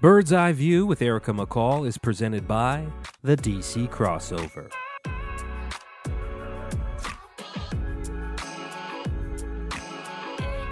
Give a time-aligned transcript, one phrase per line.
[0.00, 2.86] Bird's Eye View with Erica McCall is presented by
[3.24, 4.70] the DC Crossover.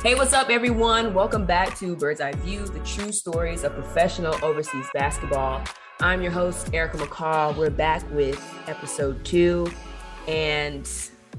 [0.01, 1.13] Hey, what's up, everyone?
[1.13, 5.61] Welcome back to Bird's Eye View, the true stories of professional overseas basketball.
[5.99, 7.57] I'm your host, Erica McCall.
[7.57, 9.69] We're back with episode two.
[10.29, 10.89] And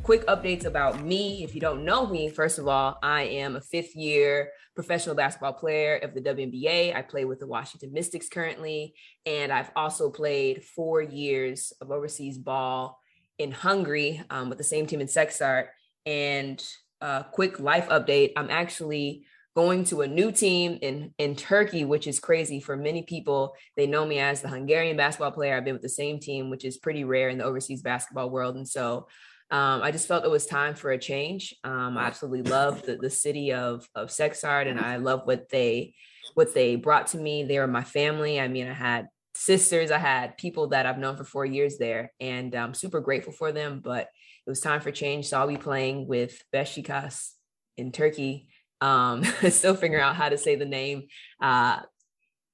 [0.04, 1.44] quick updates about me.
[1.44, 5.54] If you don't know me, first of all, I am a fifth year professional basketball
[5.54, 6.96] player of the WNBA.
[6.96, 8.94] I play with the Washington Mystics currently,
[9.26, 13.00] and I've also played four years of overseas ball
[13.38, 15.68] in Hungary um, with the same team in Szekszárd.
[16.06, 16.64] And
[17.02, 19.26] a quick life update I'm actually
[19.56, 23.56] going to a new team in in Turkey, which is crazy for many people.
[23.76, 25.56] They know me as the Hungarian basketball player.
[25.58, 28.56] I've been with the same team, which is pretty rare in the overseas basketball world,
[28.56, 29.08] and so
[29.50, 31.56] um, I just felt it was time for a change.
[31.64, 35.96] Um, I absolutely love the, the city of of Szekszárd, and I love what they
[36.34, 37.44] what they brought to me.
[37.44, 38.40] They were my family.
[38.40, 42.12] I mean, I had sisters, I had people that I've known for four years there,
[42.20, 43.80] and I'm super grateful for them.
[43.82, 44.10] But
[44.46, 47.30] it was time for change, so I'll be playing with Beşiktaş
[47.78, 48.50] in Turkey.
[48.82, 51.08] Um, still figuring out how to say the name.
[51.42, 51.80] Uh,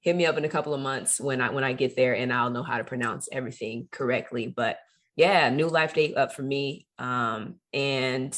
[0.01, 2.31] hit me up in a couple of months when I when I get there, and
[2.31, 4.45] I'll know how to pronounce everything correctly.
[4.45, 4.77] But
[5.15, 6.87] yeah, new life date up for me.
[6.97, 8.37] Um, and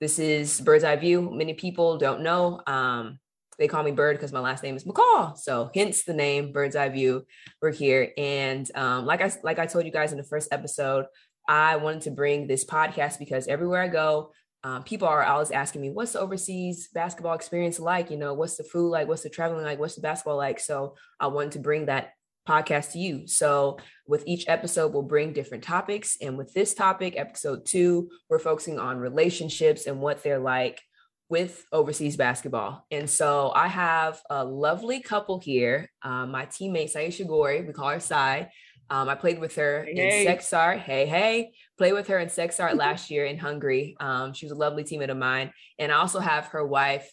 [0.00, 1.30] this is Bird's Eye View.
[1.32, 2.60] Many people don't know.
[2.66, 3.18] Um,
[3.58, 5.36] they call me Bird because my last name is McCall.
[5.38, 7.24] So hence the name Bird's Eye View.
[7.62, 8.12] We're here.
[8.16, 11.06] And um, like I like I told you guys in the first episode,
[11.48, 14.32] I wanted to bring this podcast because everywhere I go,
[14.64, 18.10] um, people are always asking me, what's the overseas basketball experience like?
[18.10, 19.06] You know, what's the food like?
[19.06, 19.78] What's the traveling like?
[19.78, 20.58] What's the basketball like?
[20.58, 22.12] So I wanted to bring that
[22.46, 23.26] podcast to you.
[23.26, 26.16] So, with each episode, we'll bring different topics.
[26.20, 30.80] And with this topic, episode two, we're focusing on relationships and what they're like
[31.28, 32.84] with overseas basketball.
[32.90, 35.90] And so, I have a lovely couple here.
[36.02, 38.50] Um, my teammate, Cyesha Goree, we call her Sai.
[38.90, 40.26] Um, I played with her hey.
[40.26, 40.78] in Szekszárd.
[40.78, 43.96] Hey, hey, played with her in Szekszárd last year in Hungary.
[44.00, 45.52] Um, she was a lovely teammate of mine.
[45.78, 47.10] And I also have her wife,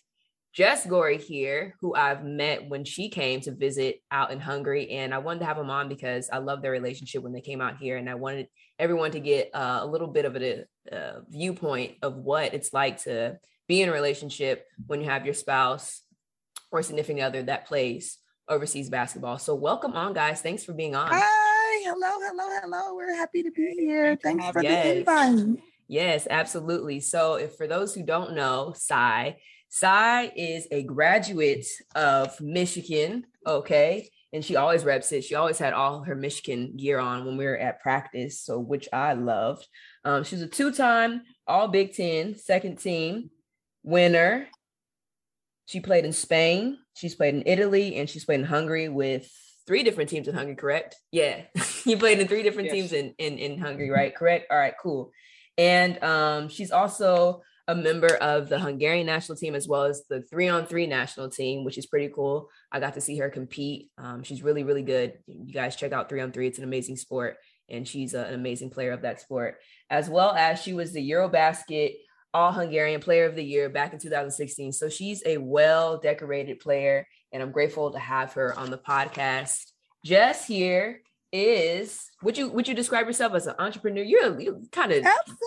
[0.54, 4.90] Jess Goree here, who I've met when she came to visit out in Hungary.
[4.92, 7.62] And I wanted to have them on because I love their relationship when they came
[7.62, 7.96] out here.
[7.96, 8.48] And I wanted
[8.78, 13.02] everyone to get uh, a little bit of a, a viewpoint of what it's like
[13.04, 16.02] to be in a relationship when you have your spouse
[16.70, 18.18] or significant other that plays
[18.50, 19.38] overseas basketball.
[19.38, 20.42] So welcome on, guys.
[20.42, 21.08] Thanks for being on.
[21.10, 22.96] Hi, hello, hello, hello.
[22.96, 24.18] We're happy to be here.
[24.22, 24.84] Thanks for yes.
[24.84, 25.64] the invite.
[25.88, 27.00] Yes, absolutely.
[27.00, 29.38] So if for those who don't know, Sai
[29.74, 31.66] Sai is a graduate
[31.96, 34.10] of Michigan, okay?
[34.34, 35.24] And she always reps it.
[35.24, 38.90] She always had all her Michigan gear on when we were at practice, so which
[38.92, 39.66] I loved.
[40.04, 43.30] Um, she's a two-time All Big Ten second team
[43.82, 44.48] winner.
[45.68, 49.32] She played in Spain, she's played in Italy, and she's played in Hungary with
[49.66, 50.98] three different teams in Hungary, correct?
[51.14, 51.44] Yeah.
[51.86, 52.76] you played in three different yes.
[52.76, 54.14] teams in, in in Hungary, right?
[54.14, 54.48] Correct.
[54.52, 55.14] All right, cool.
[55.58, 60.22] And um, she's also a member of the Hungarian national team as well as the
[60.22, 62.50] three on three national team, which is pretty cool.
[62.72, 63.90] I got to see her compete.
[63.98, 65.14] Um, she's really, really good.
[65.28, 66.48] You guys check out three on three.
[66.48, 67.38] It's an amazing sport.
[67.70, 71.10] And she's a, an amazing player of that sport, as well as she was the
[71.12, 71.94] Eurobasket
[72.34, 74.74] All Hungarian Player of the Year back in 2016.
[74.74, 79.72] So she's a well decorated player, and I'm grateful to have her on the podcast.
[80.04, 84.04] Jess here is would you would you describe yourself as an entrepreneur?
[84.04, 85.40] You're, you're kind of absolutely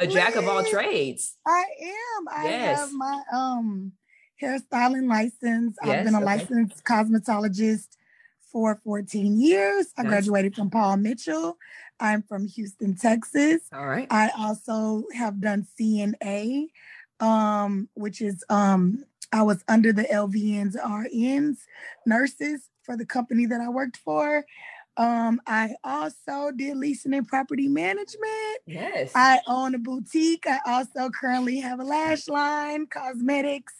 [0.00, 1.36] a jack of all trades.
[1.46, 2.28] I am.
[2.30, 2.78] I yes.
[2.78, 3.92] have my um
[4.40, 5.76] hairstyling license.
[5.84, 6.24] Yes, I've been a okay.
[6.24, 7.88] licensed cosmetologist
[8.52, 9.88] for 14 years.
[9.98, 10.10] I nice.
[10.10, 11.58] graduated from Paul Mitchell.
[11.98, 13.62] I'm from Houston, Texas.
[13.72, 14.06] All right.
[14.10, 16.66] I also have done CNA,
[17.20, 21.56] um, which is um I was under the LVNs, RNs,
[22.06, 24.44] nurses for the company that I worked for.
[24.96, 28.58] Um, I also did leasing and property management.
[28.66, 29.10] Yes.
[29.14, 30.46] I own a boutique.
[30.46, 33.74] I also currently have a lash line, cosmetics.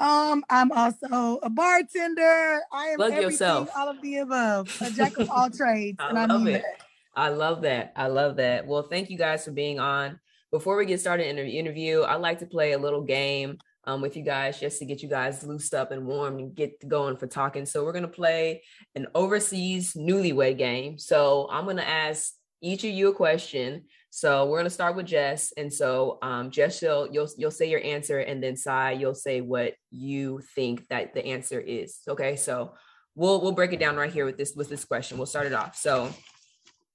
[0.00, 2.60] Um, I'm also a bartender.
[2.72, 3.70] I am Plug everything, yourself.
[3.76, 5.98] all of the above, a jack of all trades.
[6.00, 6.62] I and I love it.
[6.62, 6.86] That.
[7.14, 7.92] I love that.
[7.94, 8.66] I love that.
[8.66, 10.18] Well, thank you guys for being on.
[10.50, 14.00] Before we get started in the interview, I like to play a little game um,
[14.00, 17.16] with you guys just to get you guys loosed up and warm and get going
[17.16, 17.66] for talking.
[17.66, 18.62] So we're gonna play
[18.94, 20.98] an overseas newlywed game.
[20.98, 23.84] So I'm gonna ask each of you a question.
[24.10, 27.82] So we're gonna start with Jess, and so um, Jess, you'll, you'll you'll say your
[27.82, 31.98] answer, and then Sai, you'll say what you think that the answer is.
[32.08, 32.74] Okay, so
[33.14, 35.18] we'll we'll break it down right here with this with this question.
[35.18, 35.76] We'll start it off.
[35.76, 36.10] So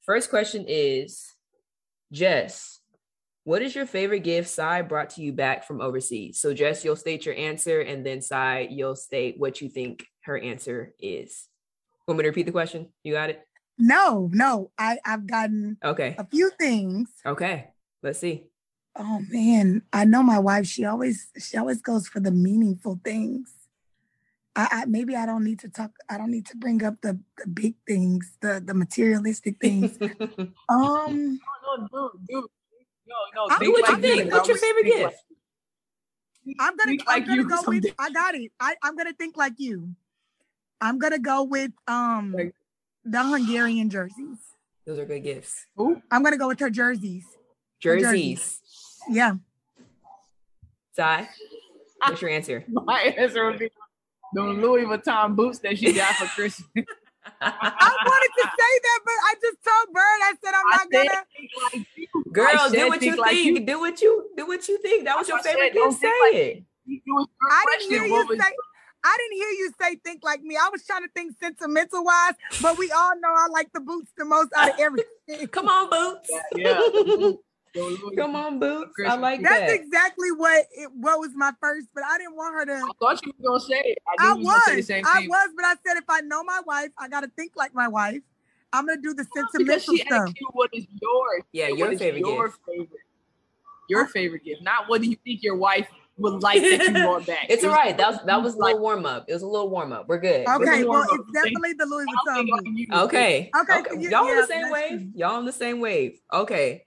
[0.06, 1.26] first question is,
[2.12, 2.79] Jess,
[3.44, 6.40] what is your favorite gift Sai brought to you back from overseas?
[6.40, 10.38] So Jess, you'll state your answer, and then Sai, you'll state what you think her
[10.38, 11.48] answer is.
[12.08, 12.90] Want me to repeat the question?
[13.04, 13.42] You got it?
[13.78, 14.72] No, no.
[14.78, 16.16] I, I've gotten Okay.
[16.18, 17.10] a few things.
[17.26, 17.70] Okay.
[18.04, 18.46] Let's see.
[18.98, 20.66] Oh man, I know my wife.
[20.68, 23.54] She always she always goes for the meaningful things.
[24.56, 25.92] I, I maybe I don't need to talk.
[26.10, 29.98] I don't need to bring up the, the big things, the the materialistic things.
[30.70, 31.40] um,
[31.70, 32.46] No, no, dude.
[33.10, 33.16] No,
[33.48, 33.54] no.
[33.56, 34.26] I- think what you like think?
[34.26, 34.68] me, What's your bro.
[34.68, 35.18] favorite Think gift?
[36.46, 37.86] like- I'm gonna think I'm like gonna you go with.
[38.00, 38.52] I got it.
[38.60, 39.96] I I'm gonna think like you.
[40.82, 42.56] I'm gonna go with um Like-
[43.06, 44.38] the Hungarian jerseys.
[44.86, 45.66] Those are good gifts.
[45.76, 46.02] Who?
[46.12, 47.26] I'm gonna go with her jerseys.
[47.84, 48.60] Her Jerseys.
[49.10, 49.34] Yeah.
[50.96, 51.30] Sai,
[52.06, 52.66] what's your answer?
[52.70, 53.70] My answer would be
[54.34, 56.86] the Louis Vuitton boots that she got for Christmas.
[57.42, 60.20] I wanted to say that, but I just told Bird.
[60.24, 61.26] I said I'm not said gonna.
[61.36, 62.34] think like.
[62.34, 63.60] Girl, I do what you think like think.
[63.60, 63.66] you.
[63.66, 65.06] Do what you do what you think.
[65.06, 65.92] That was your I said favorite don't.
[65.94, 66.64] Say like it.
[66.86, 68.54] You was your I didn't hear you What say.
[69.04, 70.58] I didn't hear you say think like me.
[70.58, 74.12] I was trying to think sentimental wise, but we all know I like the boots
[74.18, 75.48] the most out of everything.
[75.52, 76.30] Come on, Boots.
[76.56, 77.38] yeah, the boot- the Louis
[78.18, 78.90] Come on, Boots.
[78.90, 79.70] I Christmas like That's that.
[79.76, 82.74] exactly what it what was my first, but I didn't want her to.
[82.74, 83.98] I thought you were gonna say it.
[84.20, 85.30] I, I knew was, say the same I thing.
[85.30, 88.22] was, but I said if I know my wife, I gotta think like my wife.
[88.74, 90.22] I'm gonna do the because sentimental she stuff.
[90.28, 91.44] asked you what is yours.
[91.52, 92.60] Yeah, your favorite your gift.
[92.68, 92.90] favorite,
[93.90, 94.62] your favorite gift.
[94.62, 95.88] Not what do you think your wife
[96.18, 97.46] would like that you brought back.
[97.50, 97.98] It's It all was right.
[97.98, 99.26] That was that was a little warm up.
[99.28, 100.08] It was a little warm up.
[100.08, 100.48] We're good.
[100.48, 101.34] Okay, It's well, more it's of a thing.
[101.34, 102.66] definitely the Louis Vuitton think I boot.
[102.66, 102.96] can use it.
[102.96, 103.52] Okay.
[103.62, 104.02] Okay, Okay.
[104.02, 104.90] you- Y'all on the same wave.
[105.00, 105.12] true.
[105.16, 106.20] Y'all on the same wave.
[106.34, 106.86] Okay.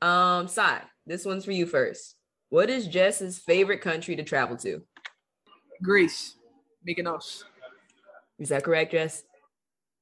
[0.00, 2.14] Um, Sai, this one's for you first.
[2.50, 4.82] What is Jess's favorite country to travel to?
[5.82, 6.36] Greece,
[6.88, 7.44] Mykonos.
[8.38, 9.24] Is that correct, Jess?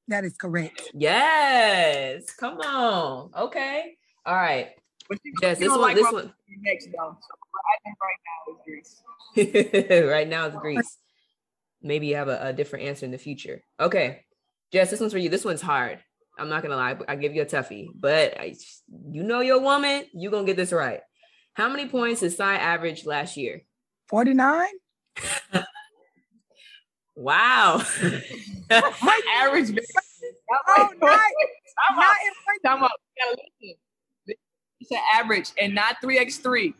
[0.07, 0.91] That is correct.
[0.93, 2.31] Yes.
[2.31, 3.31] Come on.
[3.37, 3.97] Okay.
[4.25, 4.69] All right.
[5.09, 6.33] You, Jess, you this one, like this one.
[6.61, 7.17] next though.
[7.19, 10.05] So I think right now is Greece.
[10.09, 10.97] right now it's Greece.
[11.81, 13.63] Maybe you have a, a different answer in the future.
[13.79, 14.21] Okay.
[14.71, 15.29] Jess, this one's for you.
[15.29, 15.99] This one's hard.
[16.39, 18.55] I'm not gonna lie, I give you a toughie, but I,
[19.11, 21.01] you know your woman, you gonna get this right.
[21.53, 23.61] How many points did Sai average last year?
[24.09, 24.67] 49?
[27.15, 27.81] Wow.
[28.69, 29.69] My average.
[29.71, 29.83] man-
[30.49, 31.19] Oh, not, Time
[31.95, 32.15] not out.
[32.25, 32.91] in Time out.
[33.17, 33.75] You listen.
[34.79, 36.73] It's an average and not three x three.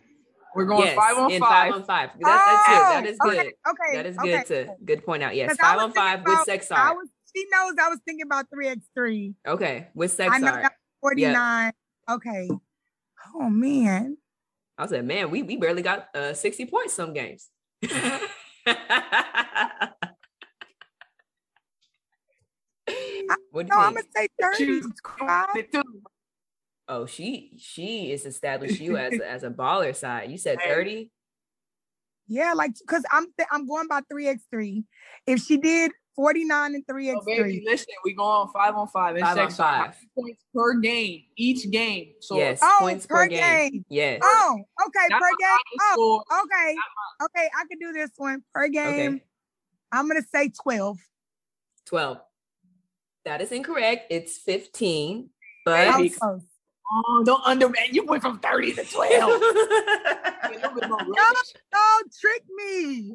[0.55, 1.39] We're going yes, five on five.
[1.39, 2.09] five on five.
[2.19, 3.03] That, that's oh, good.
[3.05, 3.37] That is Oh, good.
[3.39, 3.97] Okay, okay.
[3.97, 4.29] That is okay.
[4.37, 5.35] good to good point out.
[5.35, 6.95] Yes, five on five thinking with about- sex I art.
[6.97, 9.35] was, she knows I was thinking about 3x3.
[9.47, 10.61] Okay, with sex I know art.
[10.63, 11.71] that 49.
[12.09, 12.49] Okay.
[13.35, 14.17] Oh, man.
[14.77, 17.49] I said, man, we we barely got uh 60 points some games.
[17.81, 17.91] what
[23.65, 24.57] do No, you I'm going to say 30.
[24.57, 24.87] Choose
[25.19, 25.47] Five?
[25.55, 25.83] it too.
[26.87, 30.31] Oh, she she is established you as a, as a baller side.
[30.31, 31.11] You said 30.
[32.29, 34.83] Yeah, like, because I'm, th- I'm going by 3x3.
[35.25, 39.15] If she did 49 and 3x3, Oh, baby, listen, we go on five on five.
[39.15, 39.95] It's Five on sex five.
[40.17, 42.13] Points per game, each game.
[42.19, 43.71] So yes, Oh, points per, per game.
[43.71, 43.85] game.
[43.87, 44.19] Yes.
[44.23, 45.79] oh, okay, not per game.
[45.79, 46.75] Oh, okay.
[47.23, 49.13] Okay, I can do this one per game.
[49.13, 49.23] Okay.
[49.91, 50.97] I'm going to say 12.
[51.85, 52.17] 12.
[53.23, 54.07] That is incorrect.
[54.09, 55.29] It's 15.
[55.67, 56.41] I But close.
[56.91, 57.83] Oh, don't underman.
[57.91, 59.11] You went from 30 to 12.
[60.43, 61.05] A little No,
[61.71, 63.13] don't trick me.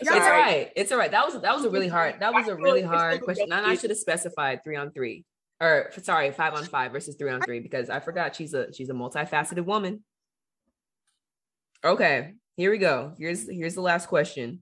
[0.00, 0.30] It's all all right.
[0.30, 0.72] right.
[0.76, 1.10] It's all right.
[1.10, 2.20] That was that was a really hard.
[2.20, 3.52] That was a I feel really hard question.
[3.52, 5.24] And I should have specified three on three,
[5.60, 8.88] or sorry, five on five versus three on three because I forgot she's a she's
[8.88, 10.02] a multifaceted woman.
[11.84, 13.14] Okay, here we go.
[13.18, 14.60] Here's here's the last question.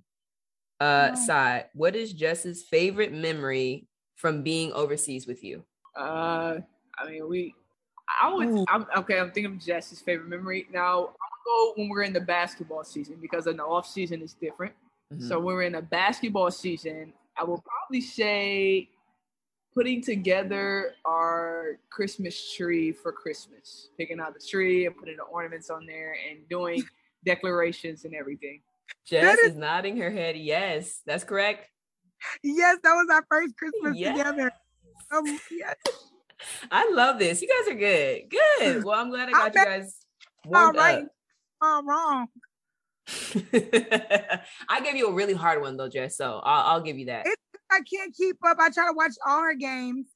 [0.78, 1.26] Uh, Oh.
[1.26, 1.66] side.
[1.72, 5.64] What is Jess's favorite memory from being overseas with you?
[5.96, 6.58] Uh,
[6.98, 7.54] I mean, we.
[8.22, 8.48] I would.
[8.48, 8.64] Ooh.
[8.68, 9.18] I'm okay.
[9.18, 10.66] I'm thinking of Jess's favorite memory.
[10.70, 11.12] Now, I'm gonna
[11.46, 14.74] go when we're in the basketball season because in the off season is different.
[15.12, 15.28] Mhm.
[15.28, 18.90] So we're in a basketball season, I will probably say
[19.74, 25.68] putting together our Christmas tree for Christmas, picking out the tree and putting the ornaments
[25.70, 26.82] on there and doing
[27.24, 28.62] declarations and everything.
[29.04, 30.36] Jess is- is nodding her head.
[30.36, 31.68] Yes, that's correct.
[32.42, 34.16] Yes, that was our first Christmas Yes.
[34.16, 34.50] together.
[35.10, 35.74] Um, yes.
[36.70, 37.42] I love this.
[37.42, 38.30] You guys are good.
[38.30, 38.84] Good.
[38.84, 40.06] Well, I'm glad I I got you bet- guys
[40.46, 41.04] All warmed up.
[41.62, 42.28] I'm wrong.
[44.68, 46.16] I gave you a really hard one though, Jess.
[46.16, 47.26] So I'll, I'll give you that.
[47.70, 48.58] I can't keep up.
[48.60, 50.06] I try to watch all her games,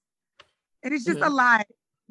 [0.82, 1.36] and it's just a Mhm.
[1.36, 1.66] lot.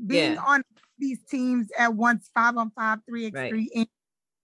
[0.05, 0.43] Being Yeah.
[0.45, 0.63] on
[0.97, 3.87] these teams at once, five on five, three x three, and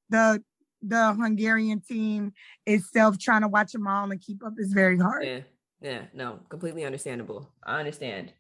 [0.09, 0.43] the
[0.81, 2.33] the Hungarian team
[2.65, 5.25] itself, trying to watch them all and keep up is very hard.
[5.25, 5.39] Yeah,
[5.81, 7.51] yeah, no, completely understandable.
[7.65, 8.33] I understand.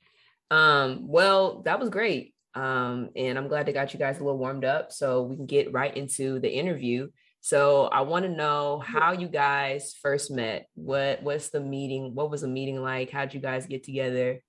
[0.51, 2.35] Um, well, that was great.
[2.53, 5.45] Um, and I'm glad they got you guys a little warmed up so we can
[5.47, 7.09] get right into the interview.
[7.45, 10.65] So I want to know how you guys first met.
[10.73, 12.15] What what's the meeting?
[12.15, 13.11] What was the meeting like?
[13.11, 14.41] How'd you guys get together?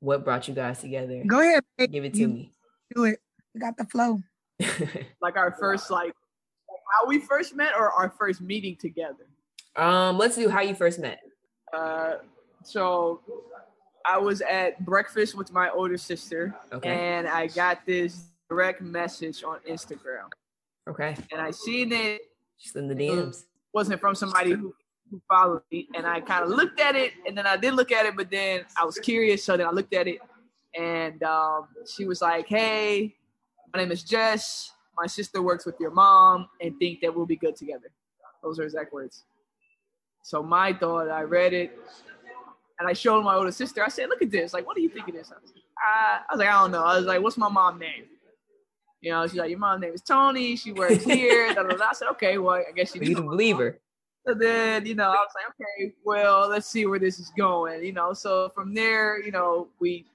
[0.00, 1.22] What brought you guys together?
[1.26, 1.64] Go ahead.
[1.78, 1.90] babe.
[1.90, 2.52] Give it to You me.
[2.94, 3.20] Do it.
[3.54, 4.20] You got the flow.
[5.22, 6.12] Like our first like
[6.92, 9.24] how we first met or our first meeting together.
[9.76, 11.20] um, let's do how you first met.
[11.72, 12.16] Uh,
[12.64, 13.22] so
[14.04, 16.90] I was at breakfast with my older sister, Okay.
[16.90, 20.28] and I got this direct message on Instagram,
[20.88, 21.16] Okay.
[21.32, 22.22] and I seen it
[22.60, 23.44] Just in the DMs.
[23.72, 24.74] wasn't from somebody who,
[25.10, 27.90] who followed me, and I kind of looked at it, and then I did look
[27.92, 30.18] at it, but then I was curious, so then I looked at it,
[30.78, 33.16] and um, she was like, "Hey,
[33.72, 34.72] my name is Jess.
[34.96, 37.90] My sister works with your mom, and think that we'll be good together."
[38.42, 39.24] Those are exact words.
[40.22, 41.78] So my thought, I read it,
[42.78, 43.82] and I showed my older sister.
[43.82, 44.52] I said, "Look at this.
[44.52, 46.72] Like, what do you think of this?" I was, I, I was like, "I don't
[46.72, 48.04] know." I was like, "What's my mom name?"
[49.04, 50.56] You know, she's like, "Your mom's name is Tony.
[50.56, 51.88] She works here." da, da, da.
[51.90, 53.78] I said, "Okay, well, I guess she." You the believer.
[54.26, 57.84] So then, you know, I was like, okay, well, let's see where this is going,
[57.84, 58.14] you know.
[58.14, 60.06] So from there, you know, we,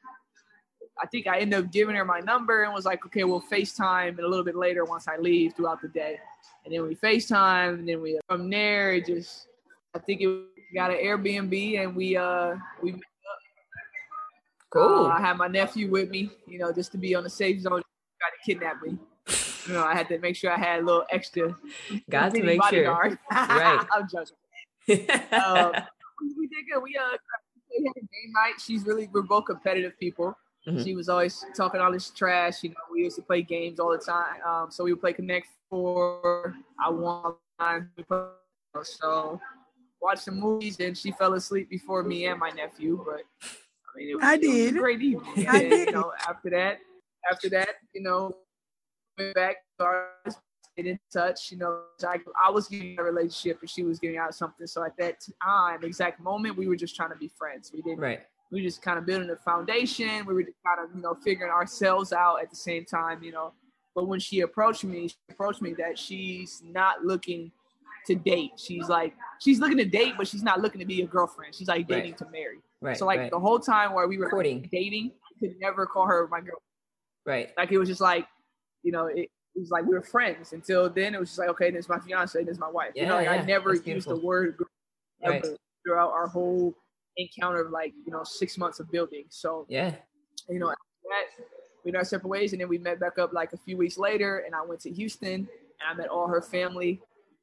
[1.00, 4.10] I think I ended up giving her my number and was like, okay, we'll FaceTime
[4.10, 6.18] and a little bit later once I leave throughout the day.
[6.66, 9.46] And then we FaceTime and then we, from there, it just,
[9.94, 10.44] I think it
[10.74, 12.96] got an Airbnb and we, uh, we,
[14.72, 15.06] Cool.
[15.06, 17.62] uh, I had my nephew with me, you know, just to be on the safe
[17.62, 17.84] zone,
[18.44, 18.98] try to kidnap me.
[19.68, 21.56] You know, I had to make sure I had a little extra.
[22.10, 22.92] Got to mini make sure.
[22.92, 23.18] Right.
[23.32, 25.08] I'm joking.
[25.32, 25.72] um,
[26.22, 26.82] we, we did good.
[26.82, 27.18] We uh
[27.78, 28.54] we had a game night.
[28.60, 30.36] She's really we're both competitive people.
[30.68, 30.84] Mhm.
[30.84, 32.64] She was always talking all this trash.
[32.64, 34.42] You know, we used to play games all the time.
[34.46, 36.56] Um, so we would play Connect Four.
[36.80, 37.36] I won.
[37.96, 38.24] We played-
[38.84, 39.40] So
[40.02, 43.04] watched some movies, and she fell asleep before me and my nephew.
[43.06, 45.48] But I mean, it was, I it was a great evening.
[45.48, 45.88] I And, did.
[45.88, 46.80] You know, after that,
[47.32, 48.36] after that, you know,
[49.18, 50.36] went back, started
[50.78, 51.52] in touch.
[51.52, 54.66] You know, I, I was getting a relationship and she was getting out something.
[54.68, 57.72] So at that time, exact moment, we were just trying to be friends.
[57.74, 58.00] We didn't.
[58.00, 58.22] right.
[58.52, 60.26] We were just kind of building a foundation.
[60.26, 63.22] We were just kind of you know figuring ourselves out at the same time.
[63.22, 63.54] You know,
[63.94, 67.52] but when she approached me, she approached me that she's not looking
[68.08, 68.52] to date.
[68.58, 71.54] She's like she's looking to date, but she's not looking to be a girlfriend.
[71.54, 72.18] She's like dating Right.
[72.18, 72.58] to marry.
[72.82, 72.98] Right.
[72.98, 73.30] so like right.
[73.30, 76.60] the whole time while we were dating, I could never call her my girl.
[77.30, 77.52] Right.
[77.58, 78.28] Like it was just like,
[78.84, 80.54] you know, it, it was like we were friends.
[80.54, 82.92] Until then, it was just like, okay, this is my fiance, this is my wife.
[82.96, 84.58] you know, Yeah, like yeah, I never that's used the word
[85.26, 85.46] Right.
[85.86, 86.74] throughout our whole
[87.18, 89.26] encounter of like you know six months of building.
[89.30, 89.96] So Yeah.
[90.48, 91.46] you know, after that
[91.84, 93.98] we went our separate ways, and then we met back up like a few weeks
[93.98, 95.48] later, and I went to Houston and
[95.90, 97.02] I met all her family.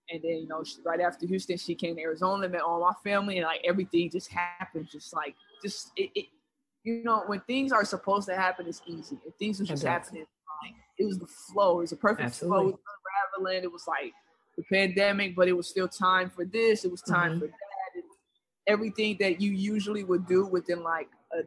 [0.09, 2.93] And then, you know, she, right after Houston, she came to Arizona, met all my
[3.03, 6.27] family, and like everything just happened, just like, just it, it
[6.87, 9.19] you know, when things are supposed to happen, it's easy.
[9.27, 10.21] If things are just Exactly.
[10.21, 10.27] happening,
[10.63, 11.79] like, it was the flow.
[11.79, 12.59] It was a perfect Absolutely.
[12.59, 12.69] flow.
[12.69, 12.81] It was
[13.37, 13.65] unraveling.
[13.65, 14.13] It was like
[14.57, 16.85] the pandemic, but it was still time for this.
[16.85, 17.39] It was time Mhm.
[17.41, 18.03] for that.
[18.69, 21.43] Everything that you usually would do within like a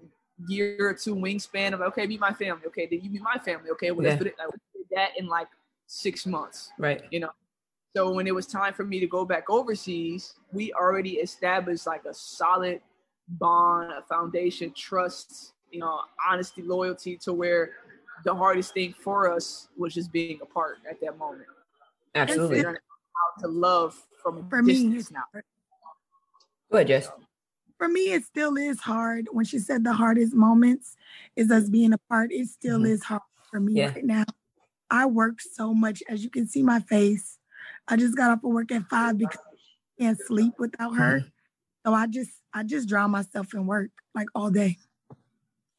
[0.48, 2.66] year or two wingspan of okay, meet my family.
[2.68, 3.72] Okay, then you meet my family.
[3.72, 4.12] Okay, well, Yeah.
[4.12, 4.36] let's do it.
[4.38, 5.48] Like, we did that in like
[5.88, 6.72] six months.
[6.78, 7.04] Right.
[7.12, 7.32] You know.
[7.96, 12.06] So when it was time for me to go back overseas, we already established like
[12.06, 12.82] a solid
[13.30, 17.72] bond, a foundation, trust, you know, honesty, loyalty to where
[18.26, 21.48] the hardest thing for us was just being apart at that moment.
[22.16, 22.58] Absolutely.
[22.58, 25.24] Figuring out to love from a For me, distance now.
[26.72, 27.10] Go ahead, Jess.
[27.78, 29.28] For me, it still is hard.
[29.32, 30.98] When she said the hardest moments
[31.36, 32.90] is us being apart, it still Mhm.
[32.90, 33.94] is hard for me Yeah.
[33.94, 34.26] right now.
[34.90, 37.38] I work so much, as you can see my face.
[37.88, 41.24] I just got off of work at five because I can't sleep without her.
[41.90, 44.78] So I just I just drown myself in work like all day.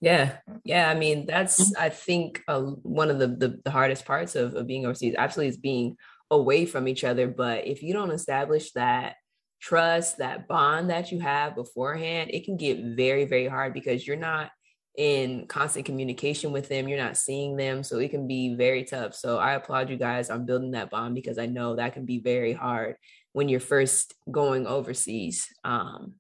[0.00, 0.90] Yeah, yeah.
[0.90, 4.66] I mean, that's I think uh, one of the, the the hardest parts of, of
[4.66, 5.14] being overseas.
[5.16, 5.96] Absolutely, is being
[6.28, 7.28] away from each other.
[7.28, 9.16] But if you don't establish that
[9.60, 14.16] trust, that bond that you have beforehand, it can get very very hard because you're
[14.16, 14.50] not
[14.98, 16.88] in constant communication with them.
[16.88, 19.14] You're not seeing them, so it can be very tough.
[19.14, 22.18] So I applaud you guys on building that bond because I know that can be
[22.18, 22.96] very hard
[23.32, 25.46] when you're first going overseas.
[25.64, 26.14] Um,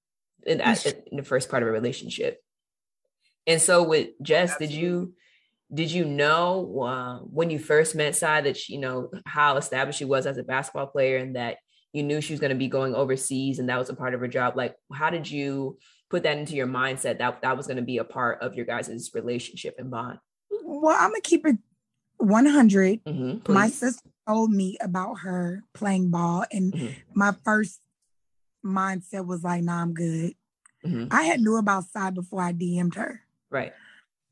[0.46, 2.40] in, that, in the first part of a relationship.
[3.46, 5.14] And so with Jess, did you
[5.72, 9.98] did you know uh, when you first met Sai that she, you know how established
[9.98, 11.58] she was as a basketball player and that
[11.92, 14.20] you knew she was going to be going overseas and that was a part of
[14.20, 14.56] her job?
[14.56, 17.98] Like, how did you put that into your mindset that that was going to be
[17.98, 20.18] a part of your guys' relationship and bond?
[20.62, 21.56] Well, I'm gonna keep it
[22.18, 23.04] 100.
[23.04, 26.94] Mm-hmm, My sister told me about her playing ball, and Mhm.
[27.14, 27.80] my first
[28.64, 30.36] mindset was like, "Nah, I'm good."
[30.84, 31.08] Mhm.
[31.10, 33.22] I had knew about Sai before I DM'd her.
[33.50, 33.72] Right.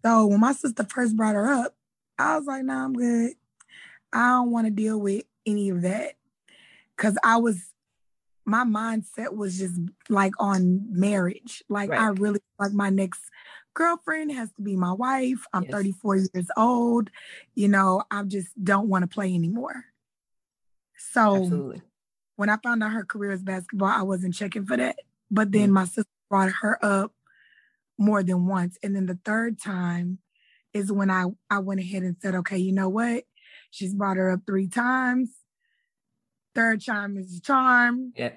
[0.05, 1.77] So when my sister first brought her up,
[2.19, 3.35] I was like, "Nah, I'm good.
[4.13, 6.15] I don't want to deal with any of that."
[6.97, 7.73] because I was
[8.45, 9.79] my mindset was just
[10.09, 11.63] like on marriage.
[11.69, 12.01] Like Right.
[12.01, 13.21] I really like my next
[13.79, 15.47] girlfriend has to be my wife.
[15.53, 15.73] I'm Yes.
[15.73, 17.11] 34 years old.
[17.55, 19.85] You know, I just don't want to play anymore.
[21.13, 21.83] So Absolutely.
[22.35, 24.97] when I found out her career is basketball, I wasn't checking for that.
[25.31, 25.53] But Mm.
[25.53, 27.15] then my sister brought her up
[27.99, 28.77] more than once.
[28.83, 30.19] And then the third time
[30.73, 33.25] is when I, I went ahead and said, okay, you know what?
[33.71, 35.31] She's brought her up three times.
[36.55, 38.13] Third time is a charm.
[38.17, 38.33] Yeah.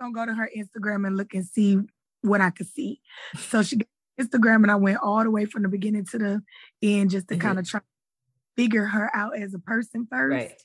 [0.00, 1.78] Don't go to her Instagram and look and see
[2.22, 3.00] what I could see.
[3.36, 3.88] So she got
[4.20, 6.42] Instagram and I went all the way from the beginning to the
[6.82, 7.40] end just to Mhm.
[7.40, 7.86] kind of try to
[8.56, 10.62] figure her out as a person first Right.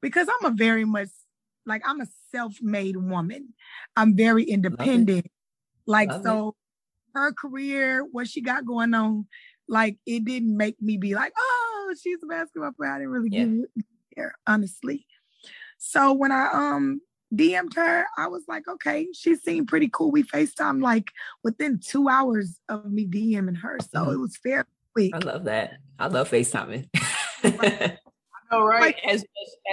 [0.00, 1.08] because I'm a very much
[1.66, 3.52] like I'm a self-made woman.
[3.96, 5.26] I'm very independent.
[5.86, 6.24] Like Love it.
[6.24, 6.56] so
[7.14, 9.26] her career, what she got going on,
[9.68, 12.90] like it didn't make me be like, oh, she's a basketball player.
[12.92, 13.44] I didn't really Yeah.
[13.46, 13.84] give it
[14.16, 15.06] there, honestly.
[15.78, 17.00] So when I um
[17.34, 20.10] DM'd her, I was like, okay, she seemed pretty cool.
[20.10, 21.10] We FaceTime like
[21.44, 23.78] within two hours of me DMing her.
[23.80, 24.14] So Mhm.
[24.14, 25.14] it was fair quick.
[25.14, 25.78] I love that.
[25.98, 26.88] I love FaceTiming.
[27.44, 27.96] I
[28.50, 28.96] know, right?
[29.06, 29.24] As,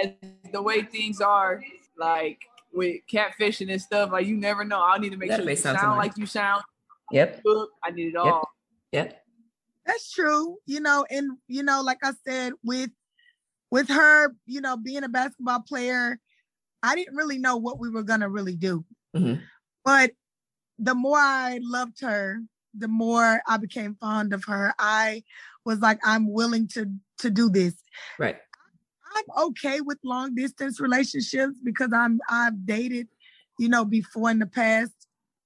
[0.04, 1.62] as as the way things are,
[1.98, 2.38] like
[2.74, 4.82] with catfishing and stuff, like you never know.
[4.82, 5.98] I need to make Gotta sure you sound somebody.
[5.98, 6.62] like you sound.
[7.10, 7.42] yep.
[7.84, 8.24] I need it Yep.
[8.34, 8.48] all.
[8.92, 9.22] Yep.
[9.86, 10.58] That's true.
[10.66, 12.90] You know, and you know, like I said, with
[13.70, 16.18] with her, you know, being a basketball player,
[16.82, 18.84] I didn't really know what we were gonna really do.
[19.14, 19.42] Mhm.
[19.84, 20.12] But
[20.78, 22.42] the more I loved her,
[22.74, 24.74] the more I became fond of her.
[24.78, 25.22] I
[25.64, 27.74] was like, I'm willing to to do this.
[28.18, 28.36] Right.
[29.14, 33.08] I'm okay with long distance relationships because I'm I've dated,
[33.58, 34.92] you know, before in the past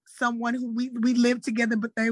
[0.07, 2.07] someone who we we lived together, but they,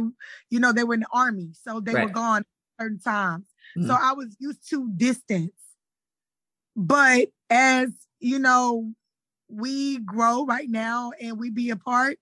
[0.51, 2.45] you know, they were in the army, so they were gone
[2.81, 3.47] certain times.
[3.83, 4.01] So Mhm.
[4.01, 5.53] I was used to distance.
[6.77, 8.93] But as you know,
[9.49, 12.19] we grow right now and we be apart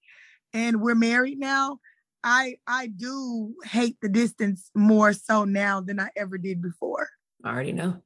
[0.52, 1.78] and we're married now.
[2.24, 7.08] I I do hate the distance more so now than I ever did before.
[7.44, 8.02] I already know.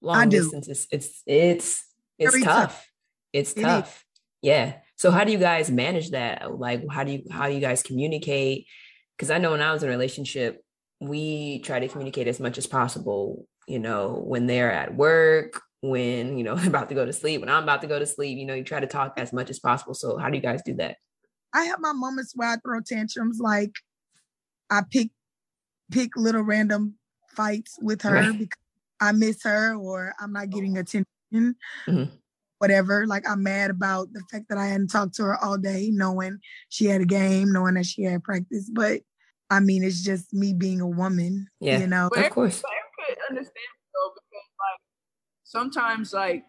[0.00, 1.84] Long distance is it's it's
[2.18, 2.70] it's Very tough.
[2.72, 2.90] tough.
[3.32, 3.64] It's It is.
[3.64, 4.04] tough.
[4.42, 4.76] Yeah.
[4.96, 6.58] So how do you guys manage that?
[6.58, 8.66] Like how do you how do you guys communicate?
[9.16, 10.62] Because I know when I was in a relationship,
[11.00, 16.36] we try to communicate as much as possible, you know, when they're at work, when,
[16.38, 18.46] you know, about to go to sleep, when I'm about to go to sleep, you
[18.46, 19.94] know, you try to talk as much as possible.
[19.94, 20.96] So how do you guys do that?
[21.54, 23.72] I have my moments where I throw tantrums, like
[24.70, 25.10] I pick
[25.90, 26.94] pick little random
[27.34, 28.38] fights with her Right.
[28.38, 28.58] because
[29.00, 31.06] I miss her or I'm not getting attention,
[31.86, 32.10] Mhm.
[32.58, 33.06] whatever.
[33.06, 36.40] Like I'm mad about the fact that I hadn't talked to her all day, knowing
[36.68, 38.68] she had a game, knowing that she had practice.
[38.70, 39.00] But
[39.48, 41.78] I mean, it's just me being a woman, Yeah.
[41.78, 42.10] you know.
[42.12, 42.60] But Of course.
[42.60, 42.70] But
[43.06, 43.56] Erica understands
[43.94, 44.80] though because like
[45.48, 46.44] sometimes like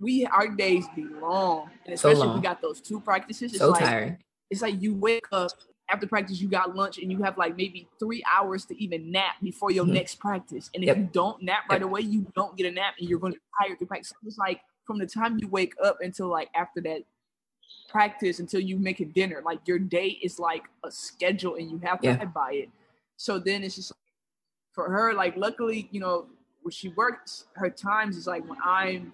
[0.00, 2.36] we our days be long, and especially if long.
[2.36, 3.52] we got those two practices.
[3.52, 4.18] It's So like tiring.
[4.50, 5.50] it's like you wake up
[5.90, 9.34] after practice, you got lunch, and you have like maybe three hours to even nap
[9.42, 9.94] before your Mhm.
[9.94, 10.70] next practice.
[10.74, 10.96] And if Yep.
[10.96, 11.88] you don't nap right Yep.
[11.90, 14.12] away, you don't get a nap, and you're going to be tired through practice.
[14.24, 17.02] It's like from the time you wake up until like after that
[17.88, 21.78] practice until you make a dinner, like your day is like a schedule, and you
[21.78, 22.14] have to Yeah.
[22.14, 22.70] abide by it.
[23.16, 23.92] So then it's just
[24.72, 26.28] for her, like luckily, you know,
[26.62, 29.12] when she works, her times is like when I'm,